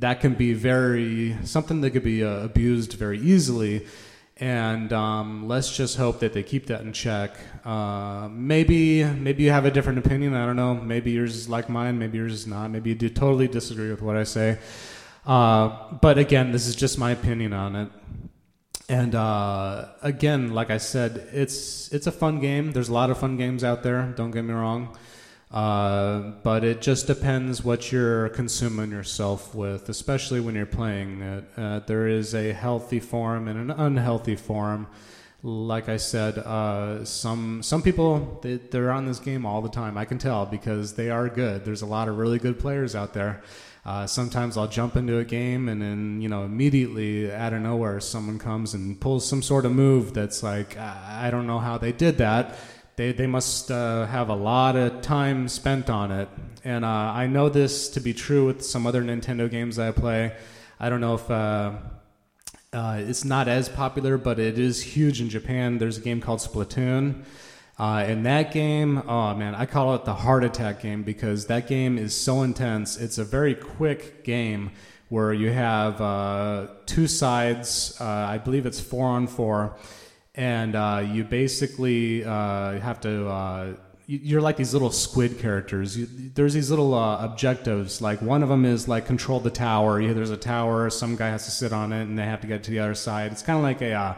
that 0.00 0.20
can 0.20 0.34
be 0.34 0.52
very 0.52 1.34
something 1.42 1.80
that 1.80 1.92
could 1.92 2.04
be 2.04 2.22
uh, 2.22 2.40
abused 2.40 2.92
very 2.92 3.18
easily 3.18 3.86
and 4.42 4.92
um, 4.92 5.46
let's 5.46 5.74
just 5.76 5.96
hope 5.96 6.18
that 6.18 6.32
they 6.32 6.42
keep 6.42 6.66
that 6.66 6.80
in 6.80 6.92
check. 6.92 7.36
Uh, 7.64 8.28
maybe 8.28 9.04
maybe 9.04 9.44
you 9.44 9.52
have 9.52 9.66
a 9.66 9.70
different 9.70 10.00
opinion. 10.00 10.34
I 10.34 10.44
don't 10.44 10.56
know. 10.56 10.74
Maybe 10.74 11.12
yours 11.12 11.36
is 11.36 11.48
like 11.48 11.68
mine. 11.68 11.96
Maybe 11.96 12.18
yours 12.18 12.32
is 12.32 12.46
not. 12.48 12.72
Maybe 12.72 12.90
you 12.90 12.96
do 12.96 13.08
totally 13.08 13.46
disagree 13.46 13.88
with 13.88 14.02
what 14.02 14.16
I 14.16 14.24
say. 14.24 14.58
Uh, 15.24 15.92
but 15.92 16.18
again, 16.18 16.50
this 16.50 16.66
is 16.66 16.74
just 16.74 16.98
my 16.98 17.12
opinion 17.12 17.52
on 17.52 17.76
it. 17.76 17.88
And 18.88 19.14
uh, 19.14 19.90
again, 20.02 20.52
like 20.52 20.70
I 20.70 20.78
said, 20.78 21.28
it's 21.32 21.92
it's 21.92 22.08
a 22.08 22.12
fun 22.12 22.40
game. 22.40 22.72
There's 22.72 22.88
a 22.88 22.92
lot 22.92 23.10
of 23.10 23.18
fun 23.18 23.36
games 23.36 23.62
out 23.62 23.84
there. 23.84 24.12
Don't 24.16 24.32
get 24.32 24.42
me 24.42 24.54
wrong. 24.54 24.96
Uh, 25.52 26.32
but 26.42 26.64
it 26.64 26.80
just 26.80 27.06
depends 27.06 27.62
what 27.62 27.92
you're 27.92 28.30
consuming 28.30 28.90
yourself 28.90 29.54
with, 29.54 29.90
especially 29.90 30.40
when 30.40 30.54
you're 30.54 30.64
playing 30.64 31.20
it. 31.20 31.44
Uh, 31.56 31.78
there 31.80 32.08
is 32.08 32.34
a 32.34 32.52
healthy 32.52 32.98
form 32.98 33.48
and 33.48 33.58
an 33.58 33.70
unhealthy 33.70 34.34
form. 34.34 34.86
Like 35.42 35.90
I 35.90 35.98
said, 35.98 36.38
uh, 36.38 37.04
some 37.04 37.62
some 37.62 37.82
people 37.82 38.38
they, 38.42 38.56
they're 38.56 38.92
on 38.92 39.04
this 39.06 39.18
game 39.18 39.44
all 39.44 39.60
the 39.60 39.68
time. 39.68 39.98
I 39.98 40.04
can 40.06 40.16
tell 40.16 40.46
because 40.46 40.94
they 40.94 41.10
are 41.10 41.28
good. 41.28 41.64
There's 41.64 41.82
a 41.82 41.86
lot 41.86 42.08
of 42.08 42.16
really 42.16 42.38
good 42.38 42.58
players 42.58 42.94
out 42.94 43.12
there. 43.12 43.42
Uh, 43.84 44.06
sometimes 44.06 44.56
I'll 44.56 44.68
jump 44.68 44.94
into 44.94 45.18
a 45.18 45.24
game 45.24 45.68
and 45.68 45.82
then 45.82 46.22
you 46.22 46.28
know 46.28 46.44
immediately 46.44 47.30
out 47.32 47.52
of 47.52 47.60
nowhere 47.60 47.98
someone 47.98 48.38
comes 48.38 48.72
and 48.72 48.98
pulls 49.00 49.28
some 49.28 49.42
sort 49.42 49.66
of 49.66 49.72
move 49.72 50.14
that's 50.14 50.44
like 50.44 50.78
I 50.78 51.28
don't 51.32 51.48
know 51.48 51.58
how 51.58 51.78
they 51.78 51.90
did 51.90 52.18
that 52.18 52.56
they, 52.96 53.12
they 53.12 53.26
must 53.26 53.70
uh, 53.70 54.06
have 54.06 54.28
a 54.28 54.34
lot 54.34 54.76
of 54.76 55.00
time 55.00 55.48
spent 55.48 55.88
on 55.88 56.12
it. 56.12 56.28
And 56.64 56.84
uh, 56.84 56.88
I 56.88 57.26
know 57.26 57.48
this 57.48 57.88
to 57.90 58.00
be 58.00 58.12
true 58.12 58.46
with 58.46 58.64
some 58.64 58.86
other 58.86 59.02
Nintendo 59.02 59.50
games 59.50 59.78
I 59.78 59.92
play. 59.92 60.36
I 60.78 60.90
don't 60.90 61.00
know 61.00 61.14
if 61.14 61.30
uh, 61.30 61.72
uh 62.72 63.00
it's 63.00 63.24
not 63.24 63.48
as 63.48 63.68
popular, 63.68 64.18
but 64.18 64.38
it 64.38 64.58
is 64.58 64.82
huge 64.82 65.20
in 65.20 65.30
Japan. 65.30 65.78
There's 65.78 65.98
a 65.98 66.00
game 66.00 66.20
called 66.20 66.40
Splatoon. 66.40 67.24
Uh, 67.78 68.04
and 68.06 68.26
that 68.26 68.52
game, 68.52 69.02
oh 69.08 69.34
man, 69.34 69.54
I 69.54 69.64
call 69.64 69.94
it 69.94 70.04
the 70.04 70.14
heart 70.14 70.44
attack 70.44 70.82
game 70.82 71.02
because 71.02 71.46
that 71.46 71.66
game 71.66 71.96
is 71.98 72.14
so 72.14 72.42
intense. 72.42 72.98
It's 72.98 73.16
a 73.16 73.24
very 73.24 73.54
quick 73.54 74.22
game 74.22 74.70
where 75.08 75.32
you 75.32 75.50
have 75.50 76.00
uh, 76.00 76.66
two 76.84 77.06
sides. 77.06 77.98
I 78.00 78.38
believe 78.38 78.66
it's 78.66 78.80
four 78.80 79.08
on 79.08 79.26
four 79.26 79.76
and 80.34 80.74
uh, 80.74 81.06
you 81.06 81.24
basically 81.24 82.24
uh, 82.24 82.78
have 82.80 83.00
to. 83.02 83.28
Uh, 83.28 83.74
you're 84.06 84.40
like 84.40 84.56
these 84.56 84.72
little 84.72 84.90
squid 84.90 85.38
characters. 85.38 85.96
You, 85.96 86.06
there's 86.34 86.54
these 86.54 86.70
little 86.70 86.92
uh, 86.92 87.24
objectives. 87.24 88.02
Like 88.02 88.20
one 88.20 88.42
of 88.42 88.48
them 88.48 88.64
is 88.64 88.88
like 88.88 89.06
control 89.06 89.40
the 89.40 89.50
tower. 89.50 90.00
You, 90.00 90.12
there's 90.12 90.30
a 90.30 90.36
tower. 90.36 90.90
Some 90.90 91.16
guy 91.16 91.28
has 91.28 91.44
to 91.44 91.50
sit 91.50 91.72
on 91.72 91.92
it, 91.92 92.02
and 92.02 92.18
they 92.18 92.24
have 92.24 92.40
to 92.40 92.46
get 92.46 92.64
to 92.64 92.70
the 92.70 92.80
other 92.80 92.94
side. 92.94 93.32
It's 93.32 93.42
kind 93.42 93.56
of 93.56 93.62
like 93.62 93.80
a 93.80 93.92
uh, 93.92 94.14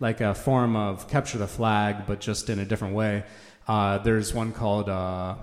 like 0.00 0.20
a 0.20 0.34
form 0.34 0.76
of 0.76 1.08
capture 1.08 1.38
the 1.38 1.48
flag, 1.48 2.06
but 2.06 2.20
just 2.20 2.48
in 2.48 2.58
a 2.58 2.64
different 2.64 2.94
way. 2.94 3.24
Uh, 3.66 3.98
there's 3.98 4.32
one 4.32 4.50
called, 4.50 4.88
uh, 4.88 5.34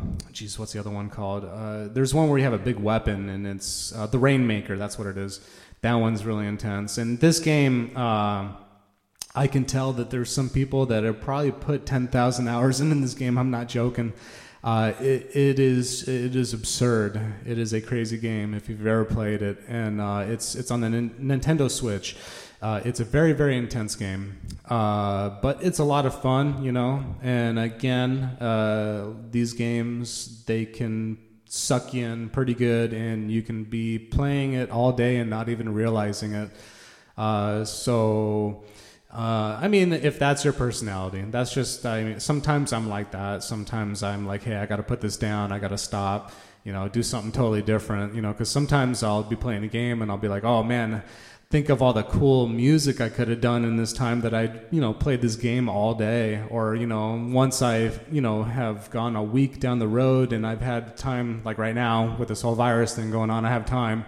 what's 0.57 0.73
the 0.73 0.79
other 0.79 0.89
one 0.89 1.11
called? 1.11 1.45
Uh, 1.45 1.87
there's 1.89 2.11
one 2.11 2.27
where 2.27 2.39
you 2.39 2.43
have 2.43 2.53
a 2.53 2.57
big 2.57 2.79
weapon, 2.79 3.29
and 3.29 3.45
it's 3.45 3.93
uh, 3.93 4.07
the 4.07 4.17
Rainmaker. 4.17 4.77
That's 4.77 4.97
what 4.97 5.07
it 5.07 5.15
is. 5.15 5.41
That 5.81 5.93
one's 5.93 6.25
really 6.25 6.47
intense. 6.47 6.97
And 6.97 7.19
this 7.19 7.39
game, 7.39 7.95
I 9.36 9.48
can 9.48 9.65
tell 9.65 9.91
that 9.93 10.10
there's 10.10 10.32
some 10.32 10.50
people 10.50 10.86
that 10.88 11.04
have 11.04 11.19
probably 11.19 11.52
put 11.52 11.86
10,000 11.86 12.48
hours 12.48 12.80
in 12.80 13.02
this 13.02 13.13
game. 13.13 13.38
I'm 13.38 13.52
not 13.52 13.67
joking. 13.67 14.13
Uh, 14.63 14.93
it, 15.00 15.36
it 15.36 15.60
is 15.60 16.08
it 16.08 16.36
is 16.36 16.52
absurd. 16.52 17.21
It 17.45 17.60
is 17.60 17.71
a 17.74 17.80
crazy 17.80 18.17
game 18.17 18.56
if 18.56 18.67
you've 18.67 18.88
ever 18.88 19.06
played 19.06 19.43
it, 19.43 19.60
and 19.67 20.02
uh, 20.02 20.26
it's 20.28 20.56
it's 20.56 20.71
on 20.71 20.82
the 20.82 20.88
N- 20.88 21.15
Nintendo 21.21 21.69
Switch. 21.69 22.17
Uh, 22.63 22.82
it's 22.84 23.00
a 23.00 23.04
very 23.04 23.32
very 23.32 23.58
intense 23.58 23.95
game, 23.95 24.39
uh, 24.67 25.30
but 25.39 25.62
it's 25.62 25.78
a 25.78 25.84
lot 25.84 26.08
of 26.08 26.19
fun, 26.19 26.63
you 26.63 26.71
know. 26.71 27.15
And 27.21 27.60
again, 27.60 28.24
uh, 28.41 29.13
these 29.30 29.54
games 29.54 30.43
they 30.45 30.65
can 30.65 31.19
suck 31.45 31.93
you 31.93 32.08
in 32.08 32.30
pretty 32.30 32.56
good, 32.56 32.91
and 32.91 33.32
you 33.32 33.43
can 33.43 33.65
be 33.65 34.00
playing 34.00 34.54
it 34.54 34.71
all 34.71 34.91
day 34.91 35.17
and 35.17 35.30
not 35.30 35.48
even 35.48 35.76
realizing 35.76 36.34
it. 36.34 36.50
Uh, 37.15 37.63
so 37.65 38.63
uh, 39.15 39.58
I 39.62 39.69
mean, 39.69 39.93
if 39.93 40.19
that's 40.19 40.43
your 40.43 40.51
personality, 40.51 41.23
that's 41.30 41.54
just. 41.54 41.86
I 41.86 42.04
mean, 42.04 42.19
sometimes 42.19 42.73
I'm 42.73 42.89
like 42.89 43.12
that. 43.12 43.43
Sometimes 43.43 44.04
I'm 44.04 44.28
like, 44.28 44.43
hey, 44.43 44.58
I 44.58 44.65
got 44.65 44.75
to 44.75 44.84
put 44.84 44.99
this 44.99 45.15
down. 45.15 45.54
I 45.54 45.60
got 45.60 45.69
to 45.69 45.78
stop. 45.78 46.34
You 46.65 46.73
know, 46.73 46.89
do 46.89 47.01
something 47.01 47.32
totally 47.32 47.62
different. 47.62 48.13
You 48.13 48.21
know, 48.21 48.34
because 48.34 48.49
sometimes 48.49 49.04
I'll 49.04 49.23
be 49.23 49.38
playing 49.38 49.63
a 49.63 49.69
game 49.69 50.01
and 50.01 50.12
I'll 50.12 50.17
be 50.17 50.28
like, 50.28 50.43
oh 50.43 50.63
man, 50.63 51.01
think 51.49 51.69
of 51.69 51.82
all 51.82 51.93
the 51.93 52.04
cool 52.04 52.47
music 52.47 52.99
I 52.99 53.08
could 53.08 53.30
have 53.30 53.39
done 53.39 53.63
in 53.63 53.78
this 53.78 53.93
time 53.93 54.19
that 54.21 54.34
I, 54.34 54.51
you 54.69 54.82
know, 54.82 54.93
played 54.93 55.21
this 55.21 55.38
game 55.38 55.69
all 55.69 55.93
day. 55.93 56.43
Or 56.49 56.75
you 56.75 56.88
know, 56.88 57.25
once 57.32 57.62
I, 57.62 57.91
you 58.12 58.19
know, 58.19 58.43
have 58.43 58.89
gone 58.89 59.15
a 59.15 59.23
week 59.23 59.62
down 59.62 59.80
the 59.80 59.88
road 59.88 60.34
and 60.34 60.45
I've 60.45 60.60
had 60.60 60.97
time, 60.97 61.41
like 61.45 61.58
right 61.58 61.75
now 61.75 62.17
with 62.17 62.28
this 62.28 62.41
whole 62.41 62.56
virus 62.56 62.93
thing 62.93 63.12
going 63.12 63.30
on, 63.30 63.45
I 63.45 63.49
have 63.49 63.65
time. 63.65 64.04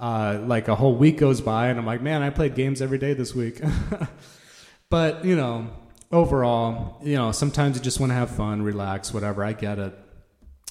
Uh, 0.00 0.40
like 0.46 0.68
a 0.68 0.74
whole 0.74 0.94
week 0.94 1.18
goes 1.18 1.42
by 1.42 1.68
and 1.68 1.78
I'm 1.78 1.84
like, 1.84 2.00
man, 2.00 2.22
I 2.22 2.30
played 2.30 2.54
games 2.54 2.80
every 2.80 2.98
day 2.98 3.12
this 3.12 3.34
week. 3.34 3.60
But, 4.88 5.24
you 5.24 5.36
know, 5.36 5.68
overall, 6.12 7.00
you 7.02 7.16
know, 7.16 7.32
sometimes 7.32 7.76
you 7.76 7.82
just 7.82 8.00
want 8.00 8.10
to 8.10 8.14
have 8.14 8.30
fun, 8.30 8.62
relax, 8.62 9.12
whatever. 9.12 9.44
I 9.44 9.52
get 9.52 9.78
it. 9.78 9.98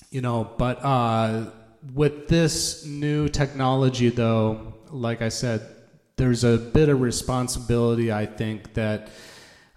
You 0.10 0.21
know, 0.21 0.49
but 0.58 0.84
uh, 0.84 1.51
with 1.93 2.28
this 2.28 2.86
new 2.86 3.28
technology, 3.28 4.10
though, 4.10 4.73
like 4.89 5.21
I 5.21 5.30
said, 5.30 5.62
there's 6.15 6.43
a 6.43 6.58
bit 6.58 6.88
of 6.88 7.01
responsibility, 7.01 8.13
I 8.13 8.25
think, 8.25 8.73
that 8.75 9.10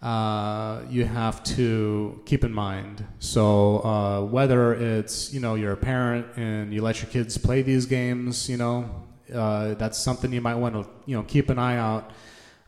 uh, 0.01 0.83
you 0.89 1.05
have 1.05 1.43
to 1.43 2.23
keep 2.25 2.45
in 2.45 2.53
mind. 2.53 3.05
So 3.19 3.79
uh, 3.79 4.23
whether 4.23 4.75
it's 4.75 5.33
you 5.35 5.41
know 5.41 5.57
you're 5.57 5.73
a 5.73 5.77
parent 5.77 6.27
and 6.37 6.73
you 6.73 6.83
let 6.83 7.03
your 7.03 7.11
kids 7.11 7.37
play 7.37 7.63
these 7.63 7.87
games, 7.87 8.49
you 8.49 8.59
know 8.59 9.09
uh, 9.35 9.75
that's 9.75 9.99
something 9.99 10.33
you 10.33 10.41
might 10.41 10.55
want 10.55 10.75
to 10.75 10.87
you 11.07 11.17
know 11.17 11.23
keep 11.23 11.51
an 11.51 11.59
eye 11.59 11.77
out 11.77 12.13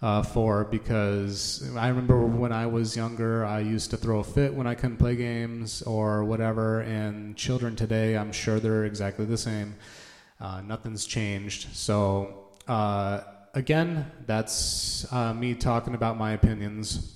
uh, 0.02 0.22
for 0.22 0.64
because 0.64 1.68
I 1.76 1.88
remember 1.88 2.24
when 2.24 2.52
I 2.52 2.66
was 2.66 2.96
younger, 2.96 3.44
I 3.44 3.60
used 3.60 3.90
to 3.90 3.96
throw 3.96 4.20
a 4.20 4.24
fit 4.24 4.54
when 4.54 4.66
I 4.66 4.74
couldn't 4.74 4.96
play 4.96 5.14
games 5.14 5.82
or 5.82 6.24
whatever. 6.24 6.80
And 6.80 7.36
children 7.36 7.76
today, 7.76 8.16
I'm 8.16 8.32
sure 8.32 8.58
they're 8.58 8.84
exactly 8.84 9.26
the 9.26 9.36
same. 9.36 9.74
Uh, 10.40 10.62
nothing's 10.62 11.04
changed. 11.04 11.68
So, 11.76 12.48
uh, 12.66 13.20
again, 13.52 14.10
that's 14.26 15.10
uh, 15.12 15.34
me 15.34 15.54
talking 15.54 15.94
about 15.94 16.16
my 16.16 16.32
opinions. 16.32 17.14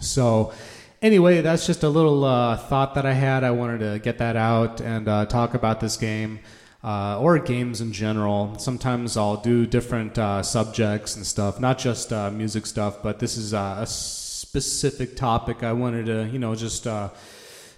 So, 0.00 0.52
anyway, 1.00 1.40
that's 1.40 1.66
just 1.66 1.82
a 1.82 1.88
little 1.88 2.24
uh, 2.24 2.58
thought 2.58 2.94
that 2.96 3.06
I 3.06 3.14
had. 3.14 3.42
I 3.42 3.52
wanted 3.52 3.78
to 3.78 3.98
get 4.00 4.18
that 4.18 4.36
out 4.36 4.82
and 4.82 5.08
uh, 5.08 5.24
talk 5.24 5.54
about 5.54 5.80
this 5.80 5.96
game 5.96 6.40
uh, 6.84 7.20
or 7.20 7.38
games 7.38 7.80
in 7.80 7.92
general. 7.92 8.58
Sometimes 8.58 9.16
I'll 9.16 9.36
do 9.36 9.66
different 9.66 10.18
uh, 10.18 10.42
subjects 10.42 11.16
and 11.16 11.24
stuff, 11.24 11.60
not 11.60 11.78
just 11.78 12.12
uh, 12.12 12.30
music 12.30 12.66
stuff, 12.66 13.02
but 13.02 13.18
this 13.18 13.36
is 13.36 13.54
uh, 13.54 13.76
a 13.78 13.86
specific 13.86 15.16
topic 15.16 15.62
I 15.62 15.72
wanted 15.72 16.06
to, 16.06 16.28
you 16.32 16.38
know, 16.38 16.54
just 16.54 16.86
uh, 16.86 17.10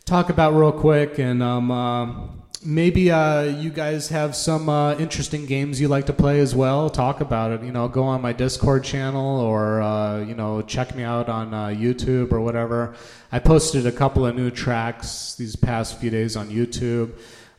talk 0.07 0.31
about 0.31 0.55
real 0.55 0.73
quick. 0.73 1.19
And 1.19 1.43
um, 1.43 1.71
uh, 1.71 2.29
maybe 2.65 3.03
you 3.03 3.71
guys 3.71 4.09
have 4.09 4.35
some 4.35 4.71
interesting 4.99 5.45
games 5.45 5.83
you 5.83 5.89
like 5.89 6.07
to 6.07 6.15
play 6.15 6.41
as 6.41 6.55
well. 6.55 6.89
Talk 6.89 7.21
about 7.21 7.53
it. 7.53 7.63
You 7.63 7.73
know, 7.73 7.89
go 7.89 8.05
on 8.05 8.23
my 8.23 8.33
Discord 8.33 8.85
channel 8.85 9.39
or, 9.39 10.25
you 10.27 10.35
know, 10.35 10.63
check 10.63 10.97
me 10.97 11.03
out 11.03 11.29
on 11.29 11.51
YouTube 11.77 12.33
or 12.33 12.41
whatever. 12.41 12.95
I 13.31 13.39
posted 13.39 13.87
a 13.87 13.93
couple 13.93 14.25
of 14.25 14.35
new 14.35 14.51
tracks 14.51 15.35
these 15.35 15.57
past 15.57 16.01
few 16.01 16.09
days 16.09 16.37
on 16.37 16.49
YouTube 16.49 17.13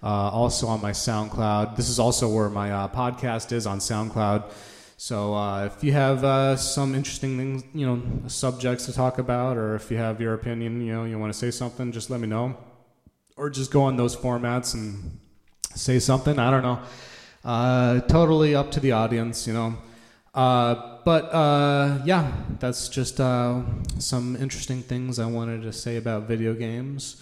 uh, 0.03 0.29
also 0.29 0.67
on 0.67 0.81
my 0.81 0.91
SoundCloud. 0.91 1.75
This 1.75 1.89
is 1.89 1.99
also 1.99 2.27
where 2.27 2.49
my 2.49 2.71
uh, 2.71 2.88
podcast 2.88 3.51
is 3.51 3.65
on 3.65 3.79
SoundCloud. 3.79 4.51
So 4.97 5.34
uh, 5.34 5.65
if 5.65 5.84
you 5.84 5.91
have 5.91 6.23
uh, 6.23 6.55
some 6.55 6.95
interesting 6.95 7.38
things, 7.38 7.63
you 7.73 7.86
know, 7.86 8.01
subjects 8.27 8.86
to 8.86 8.93
talk 8.93 9.17
about, 9.17 9.58
or 9.58 9.75
if 9.75 9.91
you 9.91 9.97
have 9.97 10.21
your 10.21 10.34
opinion, 10.34 10.81
you 10.81 10.93
know, 10.93 11.03
you 11.03 11.19
want 11.19 11.34
to 11.34 11.38
say 11.38 11.51
something, 11.51 11.91
just 11.91 12.10
let 12.10 12.19
me 12.19 12.27
know, 12.27 12.58
or 13.36 13.49
just 13.49 13.71
go 13.71 13.84
on 13.84 13.97
those 13.97 14.15
formats 14.15 14.73
and 14.73 15.19
say 15.73 15.99
something. 15.99 16.39
I 16.39 16.49
don't 16.49 16.63
know. 16.63 16.79
Uh, 17.43 17.99
totally 18.01 18.55
up 18.55 18.71
to 18.71 18.79
the 18.79 18.93
audience, 18.93 19.45
you 19.47 19.53
know. 19.53 19.75
Uh, 20.34 20.99
but 21.05 21.25
uh, 21.25 21.99
yeah, 22.05 22.31
that's 22.60 22.89
just 22.89 23.19
uh, 23.19 23.62
some 23.99 24.36
interesting 24.38 24.81
things 24.81 25.19
I 25.19 25.25
wanted 25.25 25.62
to 25.63 25.71
say 25.71 25.97
about 25.97 26.23
video 26.23 26.53
games. 26.53 27.21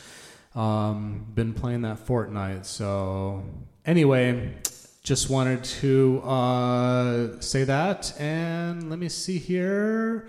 Um, 0.56 1.26
been 1.34 1.54
playing 1.54 1.82
that 1.82 2.06
Fortnite. 2.06 2.66
So 2.66 3.44
anyway, 3.86 4.54
just 5.02 5.30
wanted 5.30 5.64
to 5.64 6.22
uh, 6.22 7.42
say 7.42 7.64
that. 7.64 8.14
And 8.20 8.90
let 8.90 9.00
me 9.00 9.10
see 9.10 9.38
here. 9.38 10.28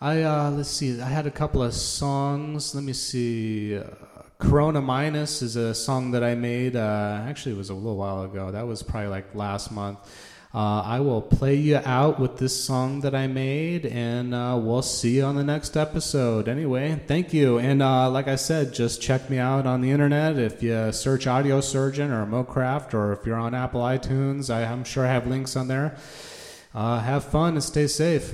I 0.00 0.22
uh, 0.22 0.50
let's 0.50 0.68
see. 0.68 1.00
I 1.00 1.08
had 1.08 1.26
a 1.26 1.30
couple 1.30 1.62
of 1.62 1.72
songs. 1.72 2.74
Let 2.74 2.84
me 2.84 2.92
see. 2.92 3.78
Uh, 3.78 3.84
Corona 4.38 4.82
Minus 4.82 5.40
is 5.40 5.56
a 5.56 5.74
song 5.74 6.10
that 6.10 6.22
I 6.22 6.34
made. 6.34 6.76
Uh, 6.76 7.24
actually, 7.26 7.54
it 7.54 7.58
was 7.58 7.70
a 7.70 7.74
little 7.74 7.96
while 7.96 8.24
ago. 8.24 8.50
That 8.50 8.66
was 8.66 8.82
probably 8.82 9.08
like 9.08 9.34
last 9.34 9.72
month. 9.72 9.98
Uh, 10.54 10.82
I 10.82 11.00
will 11.00 11.20
play 11.20 11.56
you 11.56 11.80
out 11.84 12.20
with 12.20 12.38
this 12.38 12.62
song 12.62 13.00
that 13.00 13.12
I 13.12 13.26
made, 13.26 13.86
and 13.86 14.32
uh, 14.32 14.56
we'll 14.62 14.82
see 14.82 15.16
you 15.16 15.24
on 15.24 15.34
the 15.34 15.42
next 15.42 15.76
episode. 15.76 16.46
Anyway, 16.46 17.02
thank 17.08 17.34
you. 17.34 17.58
And 17.58 17.82
uh, 17.82 18.08
like 18.08 18.28
I 18.28 18.36
said, 18.36 18.72
just 18.72 19.02
check 19.02 19.28
me 19.28 19.38
out 19.38 19.66
on 19.66 19.80
the 19.80 19.90
internet. 19.90 20.38
If 20.38 20.62
you 20.62 20.92
search 20.92 21.26
Audio 21.26 21.60
Surgeon 21.60 22.12
or 22.12 22.24
Mocraft, 22.24 22.94
or 22.94 23.12
if 23.12 23.26
you're 23.26 23.36
on 23.36 23.52
Apple 23.52 23.80
iTunes, 23.80 24.48
I, 24.48 24.60
am 24.60 24.84
sure 24.84 25.04
I 25.04 25.10
have 25.10 25.26
links 25.26 25.56
on 25.56 25.66
there. 25.66 25.96
Uh, 26.72 27.00
have 27.00 27.24
fun 27.24 27.54
and 27.54 27.64
stay 27.64 27.88
safe. 27.88 28.32